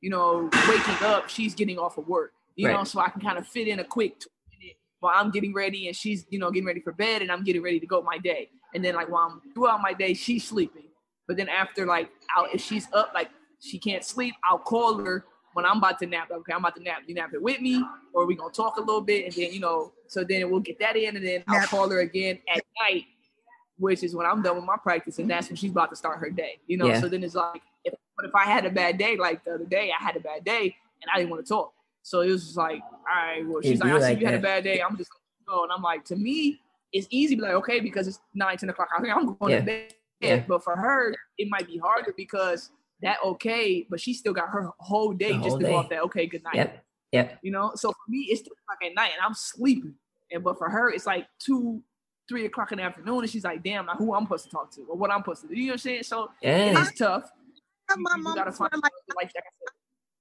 [0.00, 2.32] you know, waking up, she's getting off of work.
[2.54, 4.14] You know, so I can kind of fit in a quick
[4.50, 7.44] minute while I'm getting ready and she's, you know, getting ready for bed and I'm
[7.44, 8.48] getting ready to go my day.
[8.74, 10.84] And then like while I'm throughout my day, she's sleeping.
[11.28, 13.28] But then after like I'll, if she's up, like
[13.60, 16.30] she can't sleep, I'll call her when I'm about to nap.
[16.30, 17.02] Okay, I'm about to nap.
[17.06, 17.82] You nap it with me,
[18.14, 20.78] or we gonna talk a little bit, and then you know, so then we'll get
[20.80, 21.68] that in, and then I'll Nap.
[21.68, 23.04] call her again at night,
[23.78, 26.18] which is when I'm done with my practice, and that's when she's about to start
[26.18, 26.58] her day.
[26.66, 27.00] You know, Yeah.
[27.00, 29.64] so then it's like, if but if I had a bad day, like the other
[29.66, 31.72] day, I had a bad day, and I didn't want to talk.
[32.02, 34.26] So it was just like, all right, well, It'd she's like, I see like you
[34.26, 34.80] had a bad day.
[34.80, 36.60] I'm just gonna go, and I'm like, to me,
[36.92, 39.04] it's easy to be like, okay, because it's nine, 10 o'clock I'm
[39.36, 39.58] going Yeah.
[39.60, 39.94] to bed.
[40.20, 40.44] Yeah.
[40.48, 42.70] But for her, it might be harder because
[43.02, 45.70] that okay, but she still got her whole day The just to day.
[45.70, 46.54] go off that okay, good night.
[46.54, 46.84] Yep.
[47.12, 47.38] Yep.
[47.42, 49.94] You know, so for me, it's three o'clock at night and I'm sleeping.
[50.32, 51.82] And but for her, it's like two,
[52.28, 54.70] three o'clock in the afternoon, and she's like, damn, like who I'm supposed to talk
[54.72, 55.54] to or what I'm supposed to do.
[55.54, 56.02] You know what I'm saying?
[56.04, 56.80] So it Yeah.
[56.82, 57.30] is tough.
[57.96, 59.30] You, my gotta find like like,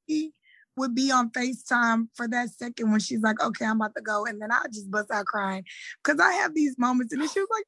[0.08, 0.32] she
[0.78, 4.26] would be on FaceTime for that second when she's like, okay, I'm about to go.
[4.26, 5.64] And then I just bust out crying.
[6.04, 7.66] Cause I have these moments and then she was like,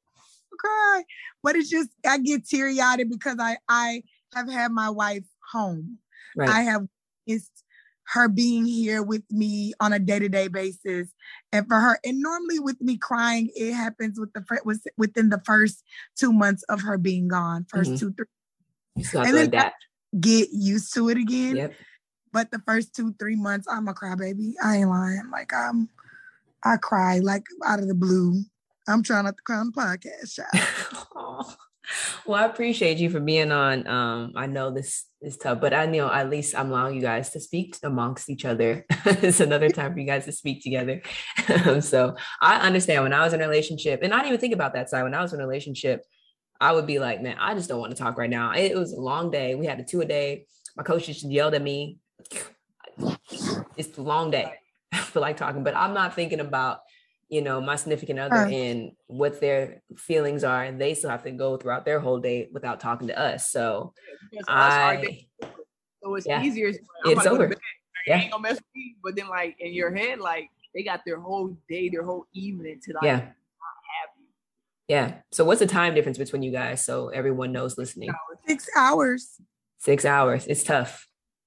[0.58, 1.04] cry.
[1.42, 4.02] But it's just I get teary eyed because I I
[4.34, 5.98] have had my wife home.
[6.36, 6.48] Right.
[6.48, 6.86] I have
[7.26, 7.50] it's
[8.14, 11.08] her being here with me on a day-to-day basis.
[11.52, 15.40] And for her, and normally with me crying, it happens with the with, within the
[15.44, 15.82] first
[16.16, 17.66] two months of her being gone.
[17.72, 17.98] 1st Mhm.
[17.98, 18.26] two, three.
[19.14, 19.76] and then- adapt.
[20.18, 21.56] Get used to it again.
[21.56, 21.74] Yep.
[22.32, 24.54] But the first two, three months, I'm a crybaby.
[24.62, 25.28] I ain't lying.
[25.30, 25.90] Like I'm
[26.62, 28.42] I cry like out of the blue.
[28.88, 31.56] I'm trying not to cry on the podcast.
[32.26, 33.86] well, I appreciate you for being on.
[33.86, 37.30] Um, I know this is tough, but I know at least I'm allowing you guys
[37.30, 38.84] to speak amongst each other.
[39.06, 41.02] it's another time for you guys to speak together.
[41.80, 44.74] so I understand when I was in a relationship, and I didn't even think about
[44.74, 45.02] that side.
[45.02, 46.04] When I was in a relationship,
[46.60, 48.52] I would be like, man, I just don't want to talk right now.
[48.52, 49.54] It was a long day.
[49.54, 50.46] We had a two a day.
[50.76, 51.98] My coach just yelled at me.
[53.76, 54.52] It's a long day.
[54.92, 56.80] I feel like talking, but I'm not thinking about
[57.28, 61.24] you know, my significant other uh, and what their feelings are, and they still have
[61.24, 63.50] to go throughout their whole day without talking to us.
[63.50, 63.92] So
[64.48, 65.26] I,
[66.02, 66.72] so it's yeah, easier.
[67.04, 67.54] it's over.
[68.06, 68.20] Yeah.
[68.20, 71.20] ain't gonna mess with me, but then like in your head, like they got their
[71.20, 73.28] whole day, their whole evening to like yeah.
[74.88, 75.16] Yeah.
[75.32, 76.82] So what's the time difference between you guys?
[76.82, 78.08] So everyone knows listening.
[78.46, 79.38] Six hours.
[79.78, 80.46] Six hours.
[80.46, 81.06] It's tough.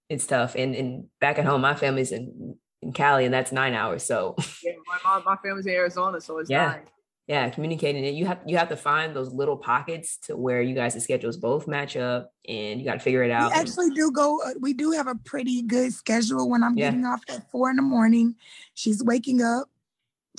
[0.10, 0.54] It's tough.
[0.56, 4.04] And and back at home, my family's in in Cali, and that's nine hours.
[4.04, 6.68] So yeah, my mom, my family's in Arizona, so it's yeah.
[6.68, 6.82] Nine.
[7.28, 8.14] Yeah, communicating it.
[8.14, 11.66] You have you have to find those little pockets to where you guys' schedules both
[11.66, 13.52] match up, and you got to figure it out.
[13.52, 14.42] We actually do go.
[14.46, 16.50] Uh, we do have a pretty good schedule.
[16.50, 16.90] When I'm yeah.
[16.90, 18.36] getting off at four in the morning,
[18.74, 19.70] she's waking up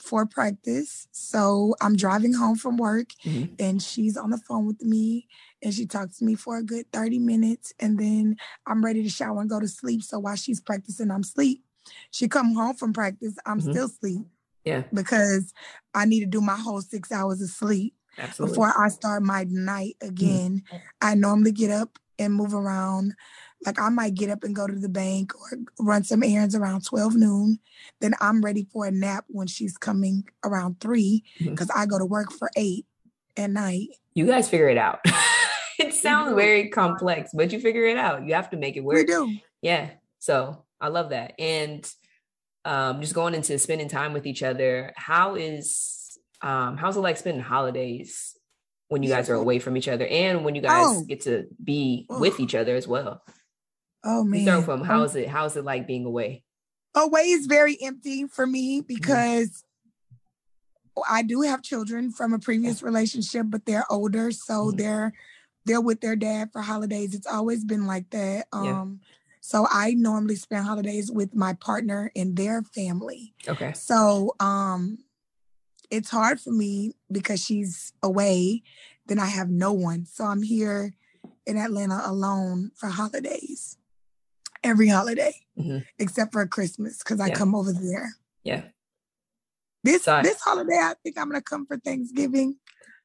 [0.02, 1.08] for practice.
[1.12, 3.54] So I'm driving home from work, mm-hmm.
[3.58, 5.28] and she's on the phone with me,
[5.62, 8.36] and she talks to me for a good 30 minutes, and then
[8.66, 10.02] I'm ready to shower and go to sleep.
[10.02, 11.62] So while she's practicing, I'm sleep.
[12.10, 13.70] She come home from practice, I'm mm-hmm.
[13.70, 14.26] still asleep.
[14.64, 14.84] Yeah.
[14.92, 15.52] Because
[15.94, 18.52] I need to do my whole six hours of sleep Absolutely.
[18.52, 20.62] before I start my night again.
[20.66, 20.76] Mm-hmm.
[21.00, 23.14] I normally get up and move around.
[23.64, 26.84] Like I might get up and go to the bank or run some errands around
[26.84, 27.58] 12 noon.
[28.00, 31.80] Then I'm ready for a nap when she's coming around three because mm-hmm.
[31.80, 32.86] I go to work for eight
[33.36, 33.88] at night.
[34.14, 35.00] You guys figure it out.
[35.78, 38.26] it sounds very complex, but you figure it out.
[38.26, 38.96] You have to make it work.
[38.96, 39.36] We do.
[39.62, 39.90] Yeah.
[40.18, 41.34] So I love that.
[41.38, 41.88] And
[42.64, 47.16] um, just going into spending time with each other, how is um, how's it like
[47.16, 48.36] spending holidays
[48.88, 51.04] when you guys are away from each other and when you guys oh.
[51.04, 53.22] get to be with each other as well?
[54.04, 54.42] Oh man.
[54.42, 56.44] start from how is it how's it like being away?
[56.94, 58.86] Away is very empty for me mm-hmm.
[58.86, 59.64] because
[60.96, 61.02] mm-hmm.
[61.08, 64.76] I do have children from a previous relationship, but they're older, so mm-hmm.
[64.76, 65.12] they're
[65.64, 67.14] they're with their dad for holidays.
[67.14, 68.46] It's always been like that.
[68.52, 69.08] Um yeah
[69.44, 73.34] so I normally spend holidays with my partner and their family.
[73.48, 73.72] Okay.
[73.74, 74.98] So um
[75.90, 78.62] it's hard for me because she's away,
[79.06, 80.06] then I have no one.
[80.06, 80.94] So I'm here
[81.44, 83.76] in Atlanta alone for holidays.
[84.62, 85.34] Every holiday.
[85.58, 85.78] Mm-hmm.
[85.98, 87.34] Except for Christmas because I yeah.
[87.34, 88.14] come over there.
[88.44, 88.62] Yeah.
[89.82, 92.58] This so I- this holiday I think I'm going to come for Thanksgiving.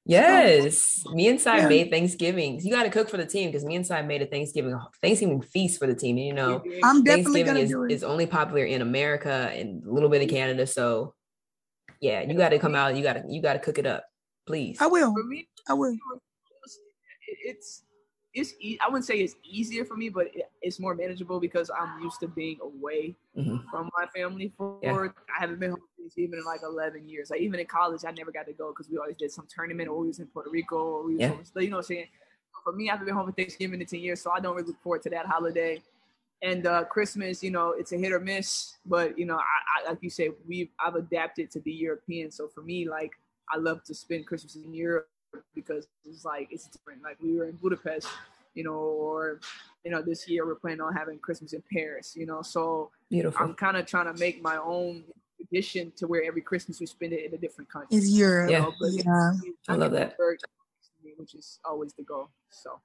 [0.08, 1.68] Um, yes, me and Sai yeah.
[1.68, 2.62] made Thanksgiving.
[2.62, 5.42] You got to cook for the team because me and Sai made a Thanksgiving Thanksgiving
[5.42, 6.18] feast for the team.
[6.18, 7.92] you know, I'm definitely Thanksgiving is, do it.
[7.92, 10.66] is only popular in America and a little bit of Canada.
[10.66, 11.14] So,
[12.00, 12.96] yeah, you got to come out.
[12.96, 14.06] You got to you got to cook it up,
[14.46, 14.78] please.
[14.80, 15.14] I will.
[15.68, 15.98] I will.
[17.44, 17.84] It's
[18.38, 20.28] it's I wouldn't say it's easier for me, but
[20.62, 23.58] it's more manageable because I'm used to being away mm-hmm.
[23.70, 24.94] from my family for yeah.
[24.96, 25.82] I haven't been home
[26.16, 27.30] even in like 11 years.
[27.32, 29.90] Like even in college, I never got to go because we always did some tournament
[29.90, 31.30] or we was in Puerto Rico or we was yeah.
[31.30, 32.08] home, you know what I'm saying?
[32.64, 34.68] For me, I haven't been home for Thanksgiving in 10 years, so I don't really
[34.68, 35.82] look forward to that holiday.
[36.42, 39.90] And uh, Christmas, you know, it's a hit or miss, but you know, I, I
[39.90, 42.30] like you say, we've I've adapted to be European.
[42.30, 43.12] So for me, like
[43.52, 45.10] I love to spend Christmas in Europe
[45.56, 47.04] because it's like it's different.
[47.04, 48.08] Like we were in Budapest,
[48.54, 49.40] you know, or
[49.84, 52.42] you know, this year we're planning on having Christmas in Paris, you know.
[52.42, 53.46] So Beautiful.
[53.46, 55.04] I'm kind of trying to make my own
[55.38, 57.98] tradition to where every Christmas we spend it in a different country.
[57.98, 58.50] Is Europe.
[58.50, 59.32] Yeah, yeah.
[59.68, 60.16] I love that.
[61.18, 62.30] Which is always the goal.
[62.50, 62.80] So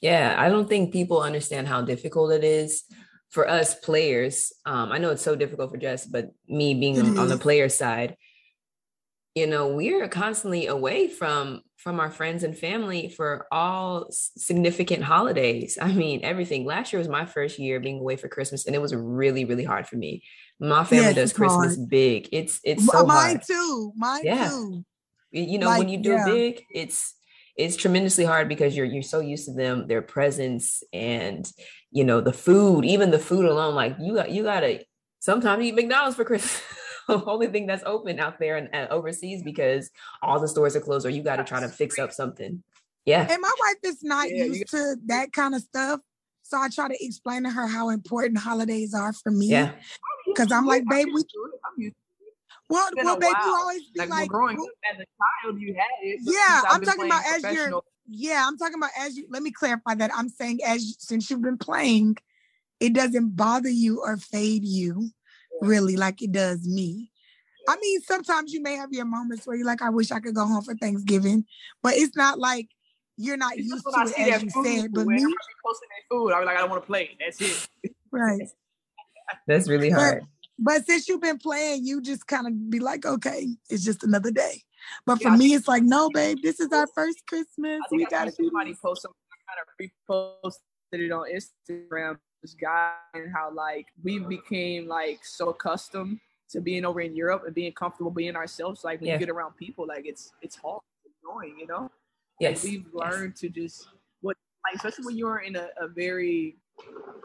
[0.00, 2.84] yeah, I don't think people understand how difficult it is
[3.30, 4.52] for us players.
[4.64, 7.68] Um, I know it's so difficult for Jess, but me being on, on the player
[7.68, 8.16] side,
[9.34, 15.78] you know, we're constantly away from from our friends and family for all significant holidays.
[15.80, 16.64] I mean, everything.
[16.64, 19.64] Last year was my first year being away for Christmas, and it was really, really
[19.64, 20.24] hard for me.
[20.58, 21.88] My family yes, does Christmas hard.
[21.88, 22.28] big.
[22.32, 23.42] It's it's so mine hard.
[23.46, 23.92] too.
[23.96, 24.48] Mine yeah.
[24.48, 24.84] too.
[25.30, 26.24] You know, like, when you do yeah.
[26.26, 27.14] big, it's
[27.56, 31.48] it's tremendously hard because you're you're so used to them, their presence, and
[31.92, 32.84] you know the food.
[32.86, 34.84] Even the food alone, like you got you gotta
[35.20, 36.60] sometimes eat McDonald's for Christmas.
[37.18, 39.90] the only thing that's open out there and, and overseas because
[40.22, 42.62] all the stores are closed or you got to try to fix up something.
[43.06, 43.26] Yeah.
[43.30, 46.00] And my wife is not yeah, used to that kind of stuff.
[46.42, 49.46] So I try to explain to her how important holidays are for me.
[49.46, 49.72] Yeah.
[50.26, 51.22] Because I'm like, babe, we.
[52.70, 55.86] Well, well, babe, you always be like, like growing up as a child, you had
[56.02, 56.20] it.
[56.22, 57.80] Yeah, I'm talking about as you're.
[58.10, 59.26] Yeah, I'm talking about as you.
[59.30, 60.10] Let me clarify that.
[60.14, 62.18] I'm saying as since you've been playing,
[62.78, 65.10] it doesn't bother you or fade you
[65.60, 67.10] really like it does me.
[67.68, 70.34] I mean, sometimes you may have your moments where you're like, I wish I could
[70.34, 71.44] go home for Thanksgiving,
[71.82, 72.68] but it's not like
[73.18, 74.92] you're not it's used to it as you food, said.
[74.92, 75.16] But me,
[75.64, 77.10] posting that food, I'm like, I don't want to play.
[77.20, 77.68] That's it.
[78.10, 78.40] Right.
[79.46, 80.22] That's really hard.
[80.58, 84.02] But, but, since you've been playing, you just kind of be like, okay, it's just
[84.02, 84.62] another day.
[85.04, 87.80] But for yeah, me, it's like, no, babe, this is our first Christmas.
[87.90, 89.18] we gotta somebody post something
[89.48, 90.52] kind of reposted
[90.92, 92.16] it on Instagram.
[92.42, 96.20] This guy and how like we became like so accustomed
[96.50, 98.84] to being over in Europe and being comfortable being ourselves.
[98.84, 99.14] Like when yeah.
[99.14, 101.90] you get around people, like it's it's hard, it's annoying, you know.
[102.40, 102.62] Yes.
[102.62, 103.40] And we've learned yes.
[103.40, 103.88] to just
[104.20, 106.56] what like especially when you're in a, a very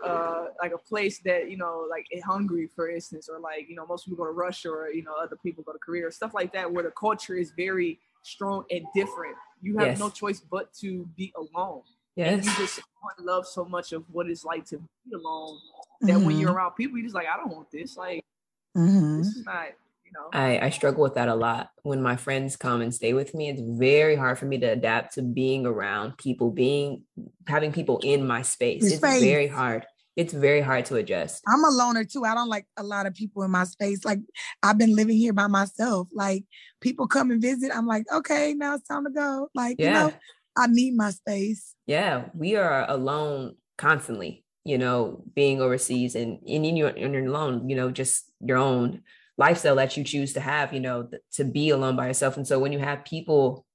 [0.04, 3.76] uh like a place that you know like in Hungary for instance or like you
[3.76, 6.12] know most people go to Russia or you know other people go to Korea or
[6.12, 10.00] stuff like that where the culture is very strong and different you have yes.
[10.00, 11.84] no choice but to be alone
[12.16, 12.34] yes.
[12.34, 12.82] and you just
[13.20, 15.58] love so much of what it's like to be alone
[16.02, 16.26] that mm-hmm.
[16.26, 18.24] when you're around people you're just like I don't want this like
[18.76, 19.20] mm-hmm.
[19.20, 19.68] this is not
[20.14, 20.30] know?
[20.32, 21.72] I, I struggle with that a lot.
[21.84, 25.16] When my friends come and stay with me, it's very hard for me to adapt
[25.16, 27.04] to being around people, being
[27.48, 28.84] having people in my space.
[28.86, 29.86] It's very hard.
[30.16, 31.42] It's very hard to adjust.
[31.48, 32.24] I'm a loner too.
[32.24, 34.06] I don't like a lot of people in my space.
[34.06, 34.20] Like
[34.62, 36.08] I've been living here by myself.
[36.14, 36.46] Like
[36.82, 37.72] people come and visit.
[37.74, 39.50] I'm like, okay, now it's time to go.
[39.56, 39.88] Like, yeah.
[39.88, 40.14] you know,
[40.58, 41.76] I need my space.
[41.86, 47.70] Yeah, we are alone constantly, you know, being overseas and, and you're, and you're alone,
[47.70, 49.02] you know, just your own
[49.38, 52.38] lifestyle that you choose to have, you know, to be alone by yourself.
[52.38, 53.66] And so when you have people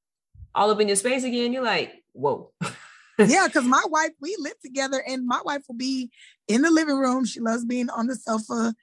[0.54, 2.52] all up in your space again, you're like, whoa.
[3.18, 6.10] yeah, because my wife, we live together, and my wife will be
[6.46, 7.24] in the living room.
[7.24, 8.74] She loves being on the sofa,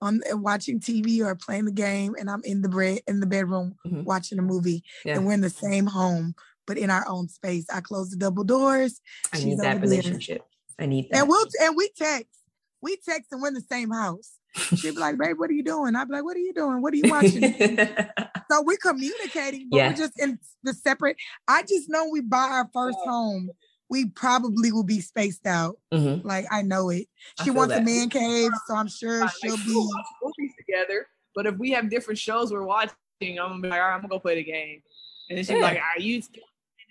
[0.00, 3.76] on watching TV or playing the game, and I'm in the bed in the bedroom
[3.86, 4.04] mm-hmm.
[4.04, 4.82] watching a movie.
[5.04, 5.16] Yeah.
[5.16, 6.34] And we're in the same home,
[6.66, 7.66] but in our own space.
[7.72, 9.00] I close the double doors.
[9.32, 10.38] I need that relationship.
[10.78, 10.84] There.
[10.84, 11.20] I need that.
[11.20, 12.38] And we'll and we text.
[12.80, 14.32] We text and we're in the same house.
[14.54, 15.96] She'd be like, babe, what are you doing?
[15.96, 16.82] I'd be like, what are you doing?
[16.82, 17.54] What are you watching?
[18.50, 19.88] so we're communicating, but yeah.
[19.88, 21.16] we're just in the separate.
[21.48, 23.50] I just know we buy our first home,
[23.88, 25.76] we probably will be spaced out.
[25.92, 26.26] Mm-hmm.
[26.26, 27.06] Like I know it.
[27.44, 27.82] She wants that.
[27.82, 29.74] a man cave, so I'm sure she'll be
[30.22, 31.06] movies together.
[31.34, 34.00] But if we have different shows we're watching, I'm gonna be like, all right, I'm
[34.00, 34.82] gonna go play the game.
[35.28, 35.62] And then she's yeah.
[35.62, 36.22] like, are you in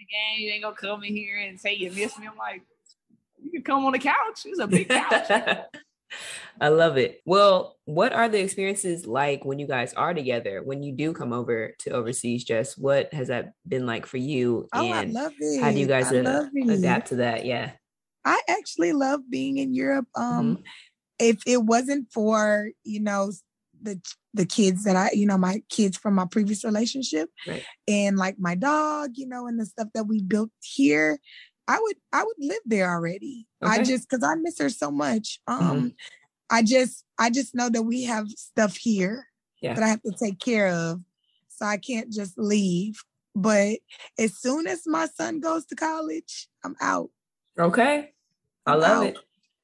[0.02, 0.46] the game?
[0.46, 2.28] You ain't gonna come in here and say you miss me.
[2.28, 2.64] I'm like,
[3.42, 4.46] you can come on the couch.
[4.46, 5.60] It's a big couch.
[6.60, 7.22] I love it.
[7.26, 10.62] Well, what are the experiences like when you guys are together?
[10.62, 14.68] When you do come over to overseas, Jess, what has that been like for you?
[14.74, 15.62] Oh, and I love it.
[15.62, 17.46] How do you guys uh, adapt to that?
[17.46, 17.72] Yeah.
[18.26, 20.08] I actually love being in Europe.
[20.16, 20.64] Um, mm-hmm.
[21.20, 23.32] if it wasn't for, you know,
[23.82, 24.00] the
[24.34, 27.64] the kids that I, you know, my kids from my previous relationship right.
[27.88, 31.20] and like my dog, you know, and the stuff that we built here,
[31.68, 33.48] I would I would live there already.
[33.64, 33.74] Okay.
[33.74, 35.40] I just because I miss her so much.
[35.50, 35.64] Mm-hmm.
[35.64, 35.88] Um, mm-hmm.
[36.50, 39.28] I just I just know that we have stuff here
[39.62, 39.74] yeah.
[39.74, 41.02] that I have to take care of,
[41.50, 43.02] so I can't just leave.
[43.36, 43.80] But
[44.20, 47.10] as soon as my son goes to college, I'm out.
[47.58, 48.12] Okay,
[48.66, 49.06] I love out.
[49.08, 49.18] it.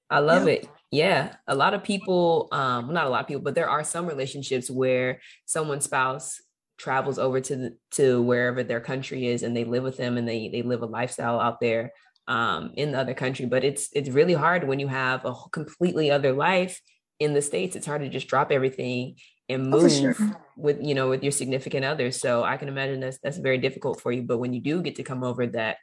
[0.10, 0.63] I love yep.
[0.63, 0.69] it.
[0.91, 4.08] Yeah, a lot of people, um, not a lot of people, but there are some
[4.08, 6.39] relationships where someone's spouse
[6.78, 10.28] travels over to the, to wherever their country is and they live with them and
[10.28, 11.91] they they live a lifestyle out there
[12.28, 16.12] um, in the other country but it's it's really hard when you have a completely
[16.12, 16.80] other life
[17.19, 19.15] in the states it's hard to just drop everything
[19.50, 20.15] and oh, move oh, sure.
[20.56, 24.00] with you know with your significant other so i can imagine that's that's very difficult
[24.00, 25.78] for you but when you do get to come over that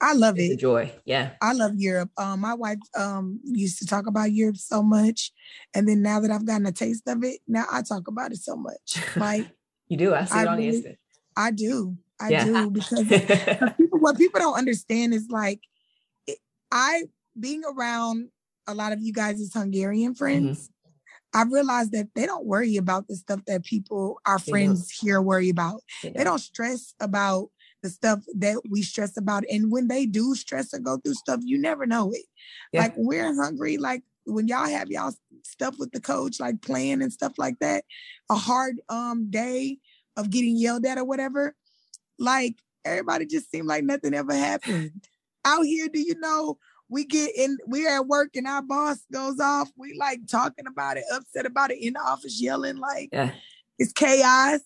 [0.00, 0.58] I love it.
[0.58, 0.92] joy.
[1.04, 1.32] Yeah.
[1.40, 2.10] I love Europe.
[2.18, 5.32] Um, my wife um used to talk about Europe so much.
[5.74, 8.38] And then now that I've gotten a taste of it, now I talk about it
[8.38, 8.98] so much.
[9.16, 9.46] Like
[9.88, 10.14] you do.
[10.14, 10.96] I see I it on really, Insta.
[11.36, 11.96] I do.
[12.20, 12.44] I yeah.
[12.44, 13.04] do because,
[13.76, 15.60] people, what people don't understand is like
[16.70, 17.04] I
[17.38, 18.28] being around
[18.66, 20.18] a lot of you guys' as Hungarian mm-hmm.
[20.18, 20.64] friends.
[20.64, 20.72] Mm-hmm.
[21.34, 25.06] I realized that they don't worry about the stuff that people, our they friends don't.
[25.06, 25.82] here, worry about.
[26.02, 26.16] They don't.
[26.16, 27.50] they don't stress about
[27.82, 29.44] the stuff that we stress about.
[29.50, 32.24] And when they do stress or go through stuff, you never know it.
[32.72, 32.82] Yeah.
[32.82, 37.12] Like we're hungry, like when y'all have y'all stuff with the coach, like playing and
[37.12, 37.84] stuff like that,
[38.30, 39.78] a hard um day
[40.16, 41.54] of getting yelled at or whatever,
[42.18, 45.04] like everybody just seemed like nothing ever happened.
[45.44, 46.58] Out here, do you know
[46.88, 49.70] we get in, we're at work and our boss goes off.
[49.76, 53.32] We like talking about it, upset about it in the office, yelling like yeah.
[53.78, 54.60] it's chaos.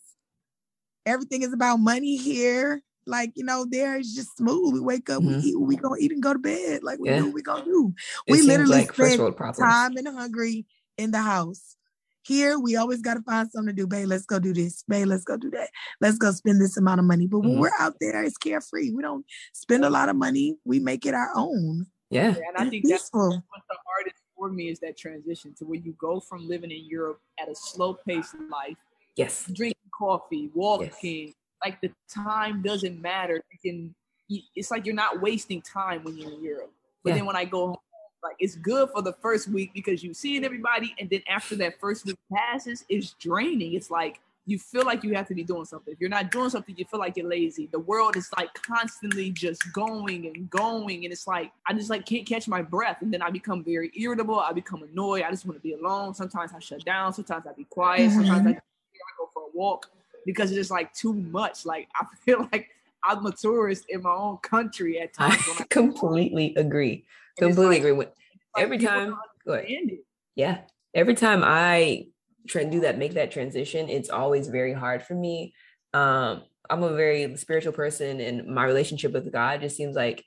[1.07, 2.83] Everything is about money here.
[3.11, 4.73] Like, you know, there is just smooth.
[4.73, 5.41] We wake up, mm-hmm.
[5.41, 6.85] we eat, we gonna eat and go to bed.
[6.85, 7.19] Like we yeah.
[7.19, 7.93] do what we gonna do.
[8.29, 10.65] It we literally like spend time and hungry
[10.97, 11.77] in the house.
[12.23, 13.89] Here, we always gotta find something to do.
[13.89, 14.85] Babe, let's go do this.
[14.87, 15.71] Babe, let's go do that.
[16.01, 17.27] Let's go spend this amount of money.
[17.27, 17.61] But when mm-hmm.
[17.61, 18.93] we're out there, it's carefree.
[18.93, 20.57] We don't spend a lot of money.
[20.65, 21.87] We make it our own.
[22.11, 22.29] Yeah.
[22.29, 23.31] yeah and I think peaceful.
[23.31, 26.71] that's what the hardest for me is that transition to where you go from living
[26.71, 28.77] in Europe at a slow paced life,
[29.17, 29.47] Yes.
[29.53, 33.43] drinking coffee, walking, like the time doesn't matter.
[33.53, 33.95] You
[34.29, 36.73] can, it's like you're not wasting time when you're in Europe.
[37.03, 37.17] But Yeah.
[37.17, 37.77] then when I go home,
[38.23, 41.81] like it's good for the first week because you seeing everybody, and then after that
[41.81, 43.75] first week passes, it's draining.
[43.75, 45.93] It's like you feel like you have to be doing something.
[45.93, 47.69] If you're not doing something, you feel like you're lazy.
[47.71, 52.05] The world is like constantly just going and going, and it's like I just like
[52.05, 54.39] can't catch my breath, and then I become very irritable.
[54.39, 55.23] I become annoyed.
[55.23, 56.15] I just want to be alone.
[56.15, 57.13] Sometimes I shut down.
[57.13, 58.11] Sometimes I be quiet.
[58.11, 58.59] Sometimes I, mm-hmm.
[58.59, 59.91] I go for a walk
[60.27, 61.65] because it's just like too much.
[61.67, 62.69] Like I feel like
[63.05, 65.39] I'm a tourist in my own country at times.
[65.49, 67.05] when I completely agree.
[67.39, 68.09] and Completely like- agree with
[68.57, 69.11] like every time.
[69.11, 69.65] don't Go ahead.
[69.65, 70.01] understand it.
[70.37, 70.59] Yeah.
[70.95, 72.07] Every time I
[72.49, 75.55] try and do that, make that transition, it's always very hard for me.
[75.95, 80.25] Um, I'm a very spiritual person, and my relationship with God just seems like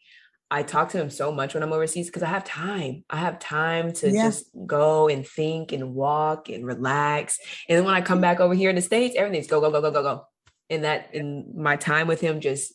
[0.53, 3.03] I talk to Him so much when I'm overseas because I have time.
[3.09, 4.25] I have time to Yeah.
[4.25, 7.39] just go and think and walk and relax.
[7.67, 9.81] And then when I come back over here in the States, everything's go, go, go,
[9.81, 10.25] go, go, go.
[10.69, 12.71] And that, and my time with Him just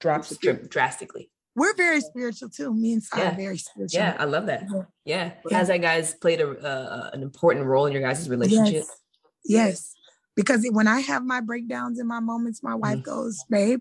[0.00, 1.30] drops dr- drastically.
[1.54, 2.74] We're very spiritual too.
[2.74, 3.32] Me and Sai Yeah.
[3.32, 4.00] are very spiritual.
[4.00, 4.64] Yeah, I love that.
[4.72, 4.82] Yeah.
[5.04, 5.56] Yeah.
[5.56, 8.84] Has that guys played a, uh, an important role in your guys' relationship?
[8.84, 8.90] Yes.
[9.44, 9.94] Yes.
[10.34, 13.02] Because when I have my breakdowns and my moments, my wife Mhm.
[13.04, 13.80] goes, babe,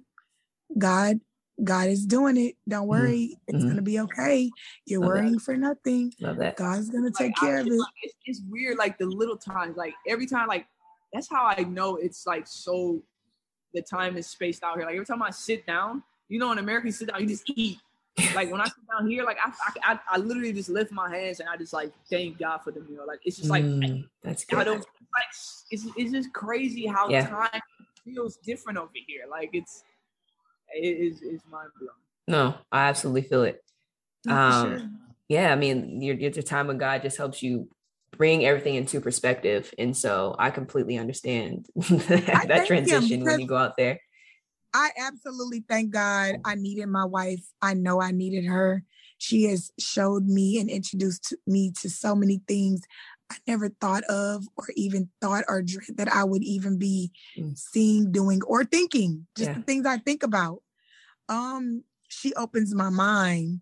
[0.78, 1.20] God,
[1.64, 2.56] God is doing it.
[2.68, 3.38] Don't worry.
[3.48, 3.70] It's Mhm.
[3.70, 4.52] gonna be okay.
[4.86, 5.16] You're Love that.
[5.16, 6.14] worrying for nothing.
[6.20, 6.56] Love that.
[6.56, 7.74] God's gonna Like, take I- care of it.
[7.74, 10.68] like- It's, it's weird, like the little times, like every time, like
[11.14, 13.02] that's how I know it's like so.
[13.74, 14.86] The time is spaced out here.
[14.86, 17.50] Like every time I sit down, you know, in America, you sit down, you just
[17.56, 17.80] eat.
[18.34, 19.52] Like when I sit down here, like I,
[19.84, 22.72] I, I, I literally just lift my hands and I just like thank God for
[22.72, 23.06] the meal.
[23.06, 24.86] Like it's just like Mm, that's I don't like
[25.70, 27.28] it's it's just crazy how Yeah.
[27.28, 27.62] time
[28.04, 29.26] feels different over here.
[29.30, 29.84] Like it's
[30.74, 31.94] it is it's mind blowing.
[32.28, 33.64] No, I absolutely feel it.
[34.28, 34.90] Um, sure.
[35.30, 37.70] Yeah, I mean, your your time with God just helps you
[38.18, 43.78] bring everything into perspective, and so I completely understand that transition when you go out
[43.78, 44.00] there.
[44.74, 47.44] I absolutely thank God I needed my wife.
[47.62, 48.84] I know I needed her.
[49.18, 52.82] She has showed me and introduced me to so many things
[53.30, 57.58] I never thought of or even thought or dreamt that I would even be Mm.
[57.58, 59.28] seeing, doing, or thinking.
[59.36, 59.56] Just Yeah.
[59.56, 60.64] the things I think about.
[61.30, 63.62] Um, she opens my mind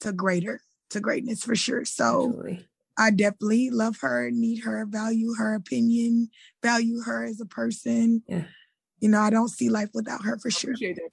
[0.00, 1.84] to greater, to greatness for sure.
[1.84, 2.68] So Absolutely.
[2.96, 6.30] I definitely love her, need her, value her opinion,
[6.62, 8.22] value her as a person.
[8.26, 8.44] Yeah.
[9.00, 10.74] You know, I don't see life without her for I sure.
[10.74, 11.10] that.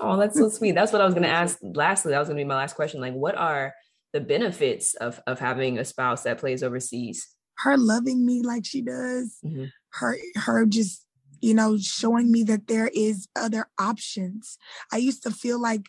[0.00, 0.72] Oh, that's so sweet.
[0.72, 1.58] That's what I was going to ask.
[1.62, 3.00] Lastly, that was going to be my last question.
[3.00, 3.74] Like, what are
[4.12, 7.28] the benefits of of having a spouse that plays overseas?
[7.58, 9.70] Her loving me like she does, Mhm.
[10.00, 11.04] her her just
[11.40, 14.58] you know showing me that there is other options.
[14.92, 15.86] I used to feel like,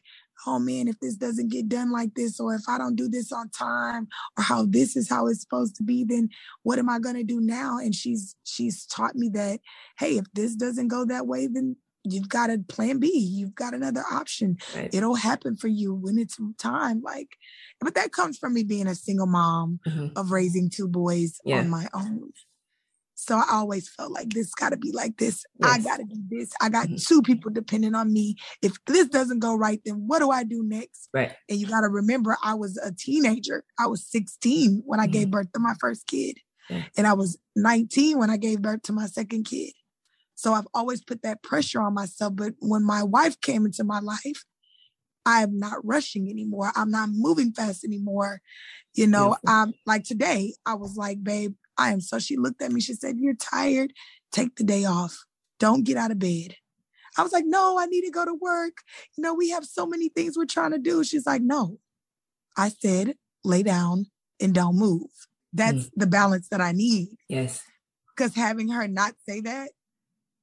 [0.47, 3.31] oh man, if this doesn't get done like this, or if I don't do this
[3.31, 4.07] on time,
[4.38, 6.29] or how this is how it's supposed to be, then
[6.63, 7.77] what am I gonna do now?
[7.77, 9.60] And she's she's taught me that,
[9.97, 13.12] hey, if this doesn't go that way, then you've got a plan B.
[13.18, 14.58] You've got another option.
[14.76, 14.90] Right.
[14.94, 17.02] It'll happen for you when it's time.
[17.02, 17.38] Like,
[17.80, 20.12] but that comes from me being a single mom Mhm.
[20.16, 21.60] of raising two boys Yeah.
[21.60, 22.32] on my own.
[23.14, 25.46] So I always felt like this got to be like this.
[25.62, 26.52] I got to do this.
[26.60, 27.06] I got Mhm.
[27.08, 28.36] two people depending on me.
[28.64, 31.10] If this doesn't go right, then what do I do next?
[31.14, 31.32] Right.
[31.48, 33.64] And you got to remember, I was a teenager.
[33.78, 35.12] I was 16 when I Mhm.
[35.12, 36.40] gave birth to my first kid.
[36.68, 36.86] Yeah.
[36.98, 39.74] And I was 19 when I gave birth to my second kid.
[40.41, 42.36] So I've always put that pressure on myself.
[42.36, 44.43] But when my wife came into my life,
[45.23, 46.71] I'm not rushing anymore.
[46.75, 48.41] I'm not moving fast anymore.
[48.95, 49.49] You know, Beautiful.
[49.49, 52.95] um, like today, I was like, babe, I am so she looked at me, she
[52.95, 53.93] said, You're tired.
[54.32, 55.25] Take the day off.
[55.60, 56.56] Don't get out of bed.
[57.19, 58.77] I was like, No, I need to go to work.
[59.15, 61.04] You know, we have so many things we're trying to do.
[61.04, 61.77] She's like, No.
[62.58, 64.08] I said, lay down
[64.39, 65.08] and don't move.
[65.54, 67.10] That's the balance that I need.
[67.30, 67.62] Yes.
[68.15, 69.69] Because having her not say that,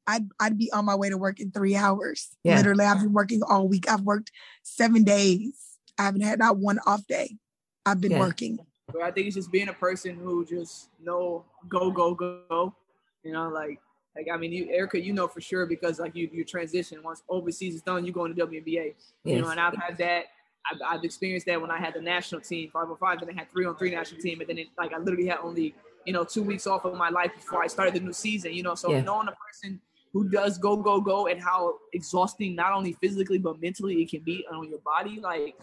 [0.08, 2.28] I'd I'd be on my way to work in three hours.
[2.42, 2.56] Yeah.
[2.56, 3.88] Literally, I've been working all week.
[3.88, 5.78] I've worked seven days.
[5.98, 7.36] I haven't had not one off day.
[7.84, 8.20] I've been Yeah.
[8.20, 8.58] working.
[8.90, 12.74] But I think it's just being a person who just know go go go.
[13.22, 13.78] You know, like
[14.16, 17.22] like I mean, you Erica, you know for sure because like you you transition once
[17.28, 18.94] overseas is done, you go into WNBA.
[19.24, 20.24] You know, and I've had that.
[20.70, 23.40] I've, I've experienced that when I had the national team, five on 505, then I
[23.40, 25.74] had three on three national team, and then it, like I literally had only
[26.06, 28.54] you know two weeks off of my life before I started the new season.
[28.54, 29.02] You know, so Yeah.
[29.02, 29.80] knowing a person
[30.12, 34.20] who does go go go and how exhausting not only physically but mentally it can
[34.20, 35.56] be on your body, like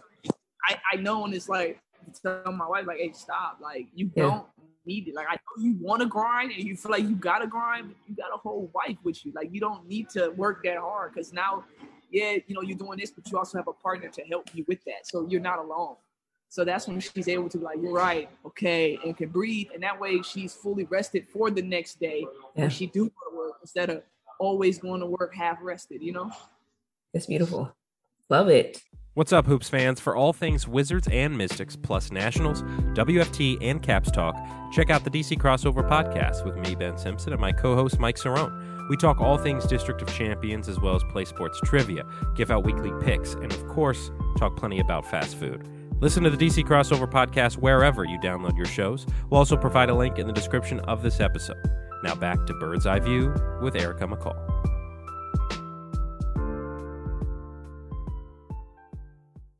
[0.68, 1.80] I I know when it's like
[2.22, 4.24] tell my wife like, hey, stop, like you Yeah.
[4.24, 4.46] don't
[4.86, 5.16] need it.
[5.16, 7.98] Like I know you want to grind and you feel like you gotta grind, but
[8.08, 9.32] you got a whole wife with you.
[9.36, 11.64] Like you don't need to work that hard because now,
[12.12, 14.64] yeah, you know you're doing this, but you also have a partner to help you
[14.68, 15.96] with that, so you're not alone.
[16.50, 19.70] So that's when she's able to be like, you're right, okay, and can breathe.
[19.74, 22.62] And that way she's fully rested for the next day Yeah.
[22.62, 24.04] when she do go to work instead of
[24.40, 26.32] always going to work half rested, you know?
[27.14, 27.72] It's beautiful.
[28.30, 28.82] Love it.
[29.16, 30.02] What's up, Hoops fans?
[30.02, 32.64] For all things Wizards and Mystics, plus Nationals,
[32.96, 34.36] WFT, and Caps Talk,
[34.74, 38.18] check out the DC Crossover podcast with me, Ben Simpson, and my co host, Mike
[38.18, 38.90] Cerrone.
[38.90, 42.04] We talk all things District of Champions as well as play sports trivia,
[42.36, 45.66] give out weekly picks, and of course, talk plenty about fast food.
[46.02, 49.06] Listen to the DC Crossover podcast wherever you download your shows.
[49.30, 51.85] We'll also provide a link in the description of this episode.
[52.06, 53.34] Now back to Bird's Eye View
[53.64, 54.38] with Erica McCall.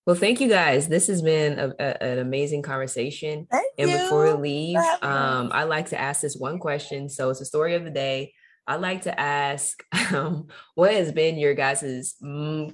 [0.06, 0.88] Well, thank you guys.
[0.88, 3.48] This has been a, a- an amazing conversation.
[3.50, 3.98] Thank And you.
[3.98, 5.50] before we leave, for having um.
[5.52, 7.10] I like to ask this one question.
[7.10, 8.34] So it's the story of the day.
[8.68, 9.84] I like to ask,
[10.14, 12.14] um, what has been your guys'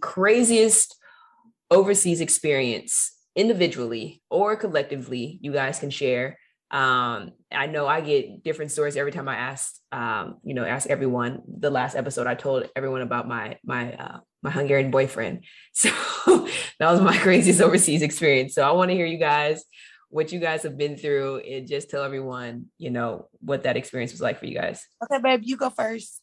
[0.02, 0.98] craziest
[1.70, 5.40] overseas experience, individually or collectively?
[5.42, 6.38] You guys can share.
[6.72, 10.90] Um, I know I get different stories every time I ask, um, you know, ask
[10.90, 11.42] everyone.
[11.48, 15.44] The last episode, I told everyone about my my uh, my Hungarian boyfriend.
[15.74, 16.48] So
[16.80, 18.54] that was my craziest overseas experience.
[18.56, 19.64] So I want to hear you guys
[20.12, 24.12] what you guys have been through and just tell everyone, you know, what that experience
[24.12, 24.86] was like for you guys.
[25.04, 26.22] Okay, babe, you go first.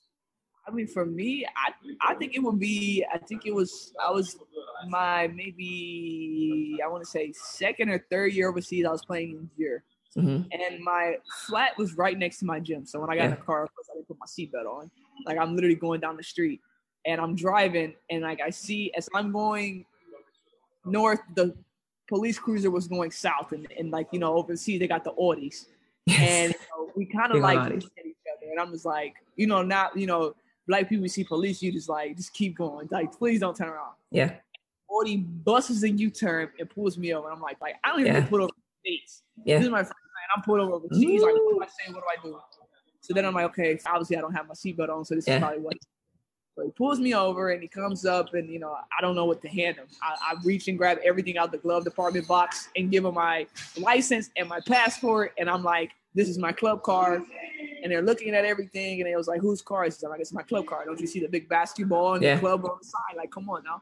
[0.66, 3.05] I mean, for me, I I think it would be.
[3.11, 3.91] I think it was.
[3.99, 4.37] I was
[4.89, 8.85] my maybe I want to say second or third year overseas.
[8.85, 9.83] I was playing in year,
[10.18, 10.48] Mhm.
[10.52, 11.16] and my
[11.46, 12.84] flat was right next to my gym.
[12.86, 14.90] So when I got in the car, of course, I didn't put my seatbelt on.
[15.26, 16.60] Like I'm literally going down the street,
[17.06, 19.84] and I'm driving, and like I see as I'm going
[20.84, 21.54] north, the
[22.08, 25.66] police cruiser was going south, and, and like you know overseas they got the Audis,
[26.08, 29.62] and you know, we kind of like each other, and I'm just like, you know,
[29.62, 30.34] not, you know,
[30.66, 33.94] black people see police, you just like just keep going, like please don't turn around.
[34.10, 34.34] Yeah.
[34.90, 38.14] Audi buses a U-turn and pulls me over, and I'm like, like I don't even
[38.14, 38.20] Yeah.
[38.20, 39.22] get pulled over states.
[39.44, 39.58] Yeah.
[39.58, 39.92] This is my first.
[40.35, 40.87] I'm pulled over.
[40.93, 41.93] He's like, what do I say?
[41.93, 42.39] What do I do?
[43.01, 45.37] So then I'm like, okay, obviously I don't have my seatbelt on, so this Yeah.
[45.37, 45.74] is probably what.
[46.57, 49.26] So he pulls me over and he comes up and you know I don't know
[49.26, 49.87] what to hand him.
[50.03, 53.47] I, I reach and grab everything out the glove department box and give him my
[53.76, 57.22] license and my passport and I'm like, this is my club card.
[57.85, 60.03] And they're looking at everything and it was like, whose car is this?
[60.03, 60.87] I'm like, it's my club card.
[60.87, 62.35] Don't you see the big basketball and Yeah.
[62.35, 63.16] the club on the side?
[63.16, 63.81] Like, come on now.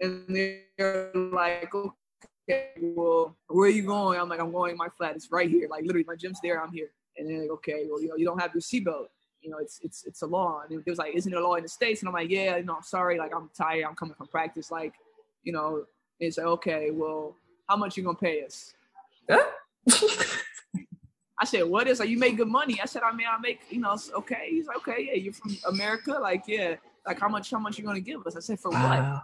[0.00, 1.90] And they're like, okay,
[2.80, 4.18] well, where are you going?
[4.20, 5.16] I'm like, I'm going my flat.
[5.16, 5.68] It's right here.
[5.68, 6.62] Like literally, my gym's there.
[6.62, 6.90] I'm here.
[7.16, 9.06] And they're like, okay, well, you know, you don't have your seatbelt.
[9.40, 10.62] You know, it's it's it's a law.
[10.62, 12.02] And it was like, isn't it a law in the states?
[12.02, 13.18] And I'm like, yeah, no, I'm sorry.
[13.18, 13.84] Like I'm tired.
[13.84, 14.70] I'm coming from practice.
[14.70, 14.94] Like,
[15.42, 15.76] you know,
[16.20, 17.34] and it's like, okay, well,
[17.68, 18.74] how much you gonna pay us?
[21.38, 22.00] I said, what is?
[22.00, 22.80] Like, you make good money.
[22.82, 24.48] I said, I mean, I make, you know, okay.
[24.50, 26.12] He's like, okay, yeah, you're from America.
[26.12, 26.76] Like, yeah,
[27.06, 27.50] like how much?
[27.50, 28.36] How much you gonna give us?
[28.36, 29.22] I said, for what?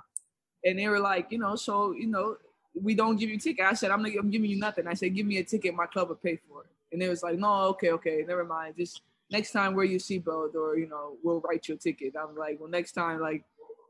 [0.64, 2.36] and they were like, you know, so you know,
[2.80, 3.64] we don't give you a ticket.
[3.64, 4.86] I said, I'm not, I'm giving you nothing.
[4.86, 6.70] I said, give me a ticket, my club will pay for it.
[6.92, 8.74] And they was like, no, okay, okay, never mind.
[8.76, 12.14] Just next time wear your seatbelt, or you know, we'll write you a ticket.
[12.20, 13.44] I'm like, well, next time, like,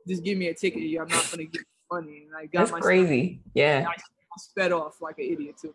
[0.07, 0.81] just give me a ticket.
[0.99, 2.25] I'm not gonna give you money.
[2.27, 3.41] And I got That's my crazy.
[3.53, 3.85] Yeah.
[3.87, 3.95] I
[4.37, 5.73] sped off like an idiot too.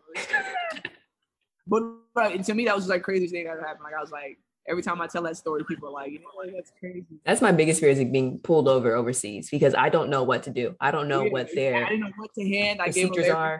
[1.66, 1.82] but
[2.14, 3.84] like, to me, that was like craziest thing that ever happened.
[3.84, 4.38] Like I was like,
[4.68, 7.04] every time I tell that story, people are like, you know what, that's crazy.
[7.24, 10.50] That's my biggest fear is being pulled over overseas because I don't know what to
[10.50, 10.74] do.
[10.80, 12.80] I don't know Yeah, what I their didn't know what to hand.
[12.80, 13.58] I gave them procedures are.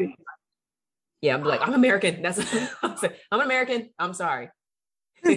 [1.21, 1.35] yeah.
[1.35, 2.23] I'm like I'm American.
[2.23, 2.39] That's
[2.83, 3.91] I'm saying, I'm an American.
[3.99, 4.51] I'm sorry.
[5.23, 5.37] what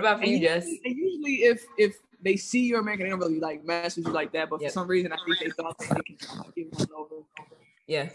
[0.00, 0.66] about for And you, usually, Jess?
[0.84, 4.12] and usually if if they see you're American, they don't really like mess with you
[4.12, 4.50] like that.
[4.50, 4.70] But Yep.
[4.70, 7.14] for some reason, I think they thought that they could give one over.
[7.86, 8.10] Yeah.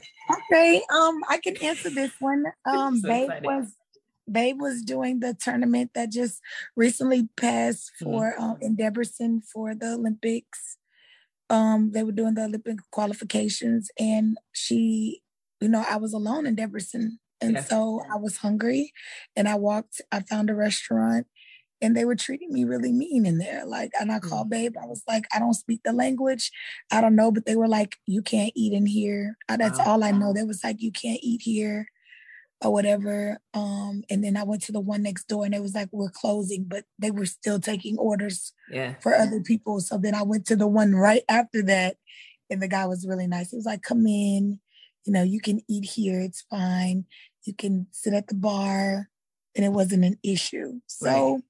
[0.52, 2.46] Okay, um, I can answer this one.
[2.66, 3.76] Um, So Babe was
[4.32, 6.42] Babe was doing the tournament that just
[6.76, 8.04] recently passed Mm-hmm.
[8.04, 10.78] for um in Debrecen for the Olympics.
[11.50, 15.22] Um, they were doing the Olympic qualifications, and she,
[15.62, 17.62] you know, I was alone in Debrecen, and Yeah.
[17.64, 18.94] so I was hungry,
[19.36, 20.02] and I walked.
[20.12, 21.28] I found a restaurant.
[21.82, 23.66] And they were treating me really mean in there.
[23.66, 24.76] Like, and I called Babe.
[24.82, 26.50] I was like, I don't speak the language.
[26.92, 29.38] I don't know, but they were like, you can't eat in here.
[29.50, 29.86] That's Wow.
[29.86, 30.32] all I know.
[30.34, 31.88] They was like, you can't eat here
[32.64, 33.40] or whatever.
[33.54, 36.10] Um, and then I went to the one next door and it was like, we're
[36.10, 38.96] closing, but they were still taking orders Yeah.
[39.02, 39.80] for other people.
[39.80, 41.98] So then I went to the one right after that,
[42.50, 43.52] and the guy was really nice.
[43.52, 44.60] He was like, come in,
[45.06, 47.06] you know, you can eat here, it's fine.
[47.44, 49.10] You can sit at the bar,
[49.56, 50.80] and it wasn't an issue.
[50.88, 51.42] So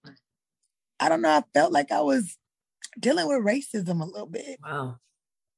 [1.00, 1.30] I don't know.
[1.30, 2.38] I felt like I was
[3.00, 4.60] dealing with racism a little bit.
[4.64, 4.98] Wow.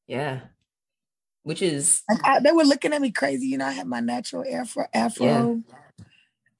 [0.08, 0.41] Yeah.
[1.45, 3.47] Which is Like I, they were looking at me crazy.
[3.47, 4.87] You know, I had my natural afro.
[4.93, 5.61] Afro.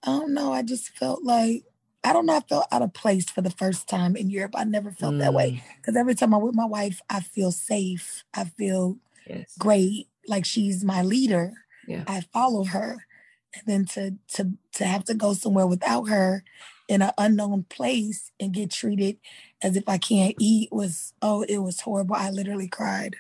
[0.04, 0.54] I don't know.
[0.54, 1.64] I just felt like
[2.04, 2.38] I don't know.
[2.38, 4.54] I felt out of place for the first time in Europe.
[4.56, 7.52] I never felt that way mm, because every time I'm with my wife, I feel
[7.52, 8.24] safe.
[8.34, 9.56] I feel Yes.
[9.58, 10.08] great.
[10.28, 11.54] like she's my leader.
[11.88, 12.04] Yeah.
[12.08, 13.08] I follow her.
[13.56, 16.44] And then to to to have to go somewhere without her
[16.88, 19.18] in an unknown place and get treated
[19.64, 22.16] as if I can't eat was oh, it was horrible.
[22.16, 23.16] I literally cried.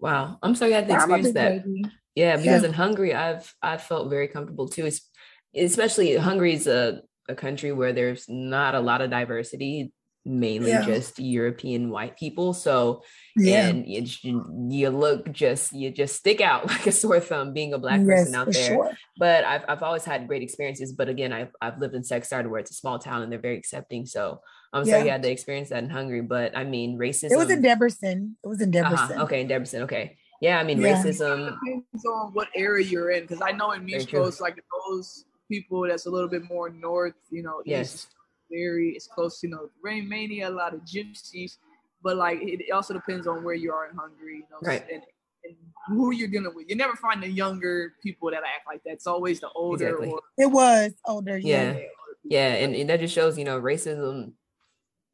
[0.00, 0.38] Wow.
[0.42, 1.64] I'm sorry you had to experience that.
[1.64, 1.84] baby.
[2.14, 2.68] Yeah, because Yeah.
[2.68, 4.86] in Hungary, I've I've felt very comfortable too.
[4.86, 5.08] It's,
[5.54, 9.92] especially Hungary is a, a country where there's not a lot of diversity,
[10.24, 10.82] mainly Yeah.
[10.84, 12.52] just European white people.
[12.52, 13.02] So
[13.36, 13.68] Yeah.
[13.68, 17.78] and you, you look just you just stick out like a sore thumb being a
[17.78, 18.68] black yes, person out there.
[18.68, 18.90] sure.
[19.18, 20.92] But I've I've always had great experiences.
[20.92, 23.56] But again, I've I've lived in Szekszárd where it's a small town and they're very
[23.56, 24.04] accepting.
[24.06, 24.40] So
[24.72, 26.20] I'm sorry you had to experience that in Hungary.
[26.22, 27.32] But I mean, racism.
[27.32, 28.34] It was in Debrecen.
[28.44, 29.80] It was in uh-huh, Okay, in Debrecen.
[29.82, 30.16] Okay.
[30.40, 31.02] Yeah, I mean Yeah.
[31.02, 31.56] racism.
[31.64, 33.22] depends on what area you're in.
[33.22, 34.20] Because I know in Very true.
[34.20, 37.94] Miskolc, like those people that's a little bit more north, you know, Yes.
[37.94, 38.06] it's
[38.50, 41.56] very it's close, you know, Romania, a lot of gypsies.
[42.02, 44.84] But like it it also depends on where you are in Hungary, you know, Right.
[44.92, 45.02] and,
[45.44, 45.54] and
[45.88, 46.68] who you're dealing with.
[46.68, 48.92] You never find the younger people that act like that.
[48.92, 50.08] It's always the older Exactly.
[50.10, 51.38] or It was older.
[51.38, 51.72] Yeah.
[51.78, 51.84] Yeah.
[52.22, 54.32] Yeah, and, and that just shows, you know, racism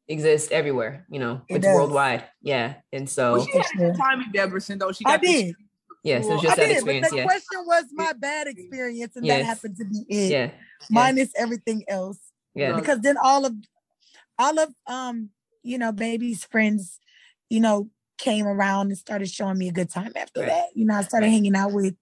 [0.09, 1.75] exists everywhere, you know, It it's does.
[1.75, 2.25] worldwide.
[2.41, 2.75] Yeah.
[2.93, 4.91] And so Well, she had a For good time in Debrecen though.
[4.91, 5.55] She got to did.
[6.03, 7.07] yes, it was just I that did, experience.
[7.07, 7.23] but the Yeah.
[7.23, 9.39] question was my bad experience, and Yes.
[9.39, 10.31] that happened to be it.
[10.31, 10.51] Yeah.
[10.89, 12.19] Minus everything else.
[12.57, 12.75] Yeah.
[12.75, 13.53] Because then all of
[14.39, 15.29] all of um,
[15.63, 16.99] you know, baby's friends,
[17.49, 20.49] you know, came around and started showing me a good time after Right.
[20.49, 20.65] that.
[20.75, 21.33] You know, I started Right.
[21.33, 21.95] hanging out with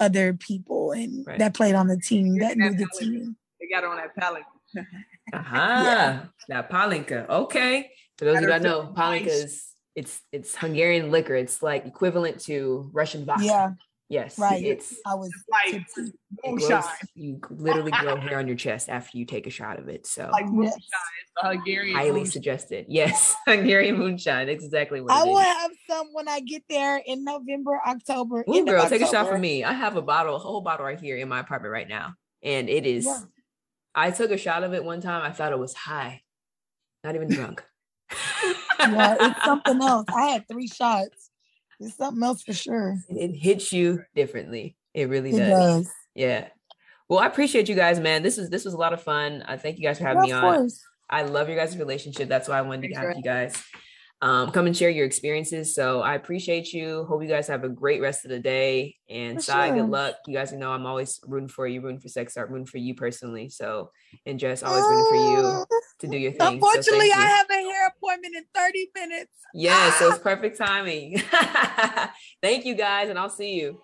[0.00, 1.38] other people and Right.
[1.38, 3.36] that played on the team, Yeah, that knew the that team.
[3.60, 4.42] they got on that pallet.
[5.32, 6.28] Aha.
[6.48, 7.28] Now Palinka.
[7.28, 7.90] Okay.
[8.18, 11.34] For those of you that know, Palinka is it's it's Hungarian liquor.
[11.34, 13.44] It's like equivalent to Russian vodka.
[13.44, 13.70] Yeah,
[14.10, 14.38] Yes.
[14.38, 14.62] right.
[14.62, 16.12] It's I was Like it
[16.44, 16.82] moonshine.
[17.14, 20.06] you literally grow hair on your chest after you take a shot of it.
[20.06, 20.74] So Like moonshine.
[20.78, 20.90] Yes.
[21.38, 22.30] Hungarian highly moonshine.
[22.32, 22.86] suggested.
[22.88, 23.34] Yes.
[23.46, 24.48] Hungarian moonshine.
[24.48, 25.46] Exactly what I it will is.
[25.46, 28.44] have some when I get there in November, October.
[28.48, 29.32] Ooh, end of girl, take a shot October.
[29.32, 29.64] for me.
[29.64, 32.14] I have a bottle, a whole bottle right here in my apartment right now.
[32.42, 33.20] And it is, Yeah.
[33.94, 35.22] I took a shot of it one time.
[35.22, 36.22] I thought it was high,
[37.02, 37.64] not even drunk.
[38.80, 40.04] Yeah, it's something else.
[40.14, 41.30] I had three shots.
[41.84, 42.96] It's something else for sure.
[43.08, 44.76] it hits you differently.
[44.94, 45.84] It really It does.
[45.86, 45.92] does.
[46.14, 46.48] Yeah.
[47.08, 48.22] Well, I appreciate you guys, man.
[48.22, 49.42] This is this was a lot of fun.
[49.46, 50.54] I thank you guys for having Yeah, me on.
[50.56, 50.82] course.
[51.10, 52.28] I love your guys' relationship.
[52.28, 53.62] That's why I wanted to Thanks have you guys
[54.24, 55.74] um, come and share your experiences.
[55.74, 57.04] So I appreciate you.
[57.04, 58.96] Hope you guys have a great rest of the day.
[59.10, 59.76] And For Sai, sure.
[59.82, 60.14] good luck.
[60.26, 63.50] You guys know I'm always rooting for you, rooting for Szekszárd, rooting for you personally.
[63.50, 63.90] So
[64.24, 65.64] and Jess, always rooting for you Uh,
[65.98, 66.40] to do your thing.
[66.40, 69.32] So Unfortunately, I have a hair appointment in 30 minutes.
[69.52, 71.18] Yeah, so it's perfect timing.
[72.42, 73.78] thank you guys, and I'll see you.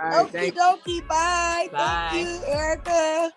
[0.00, 1.08] All right, Okie dokie.
[1.08, 1.68] Bye.
[1.72, 2.08] Bye.
[2.12, 3.32] Thank you, Erica.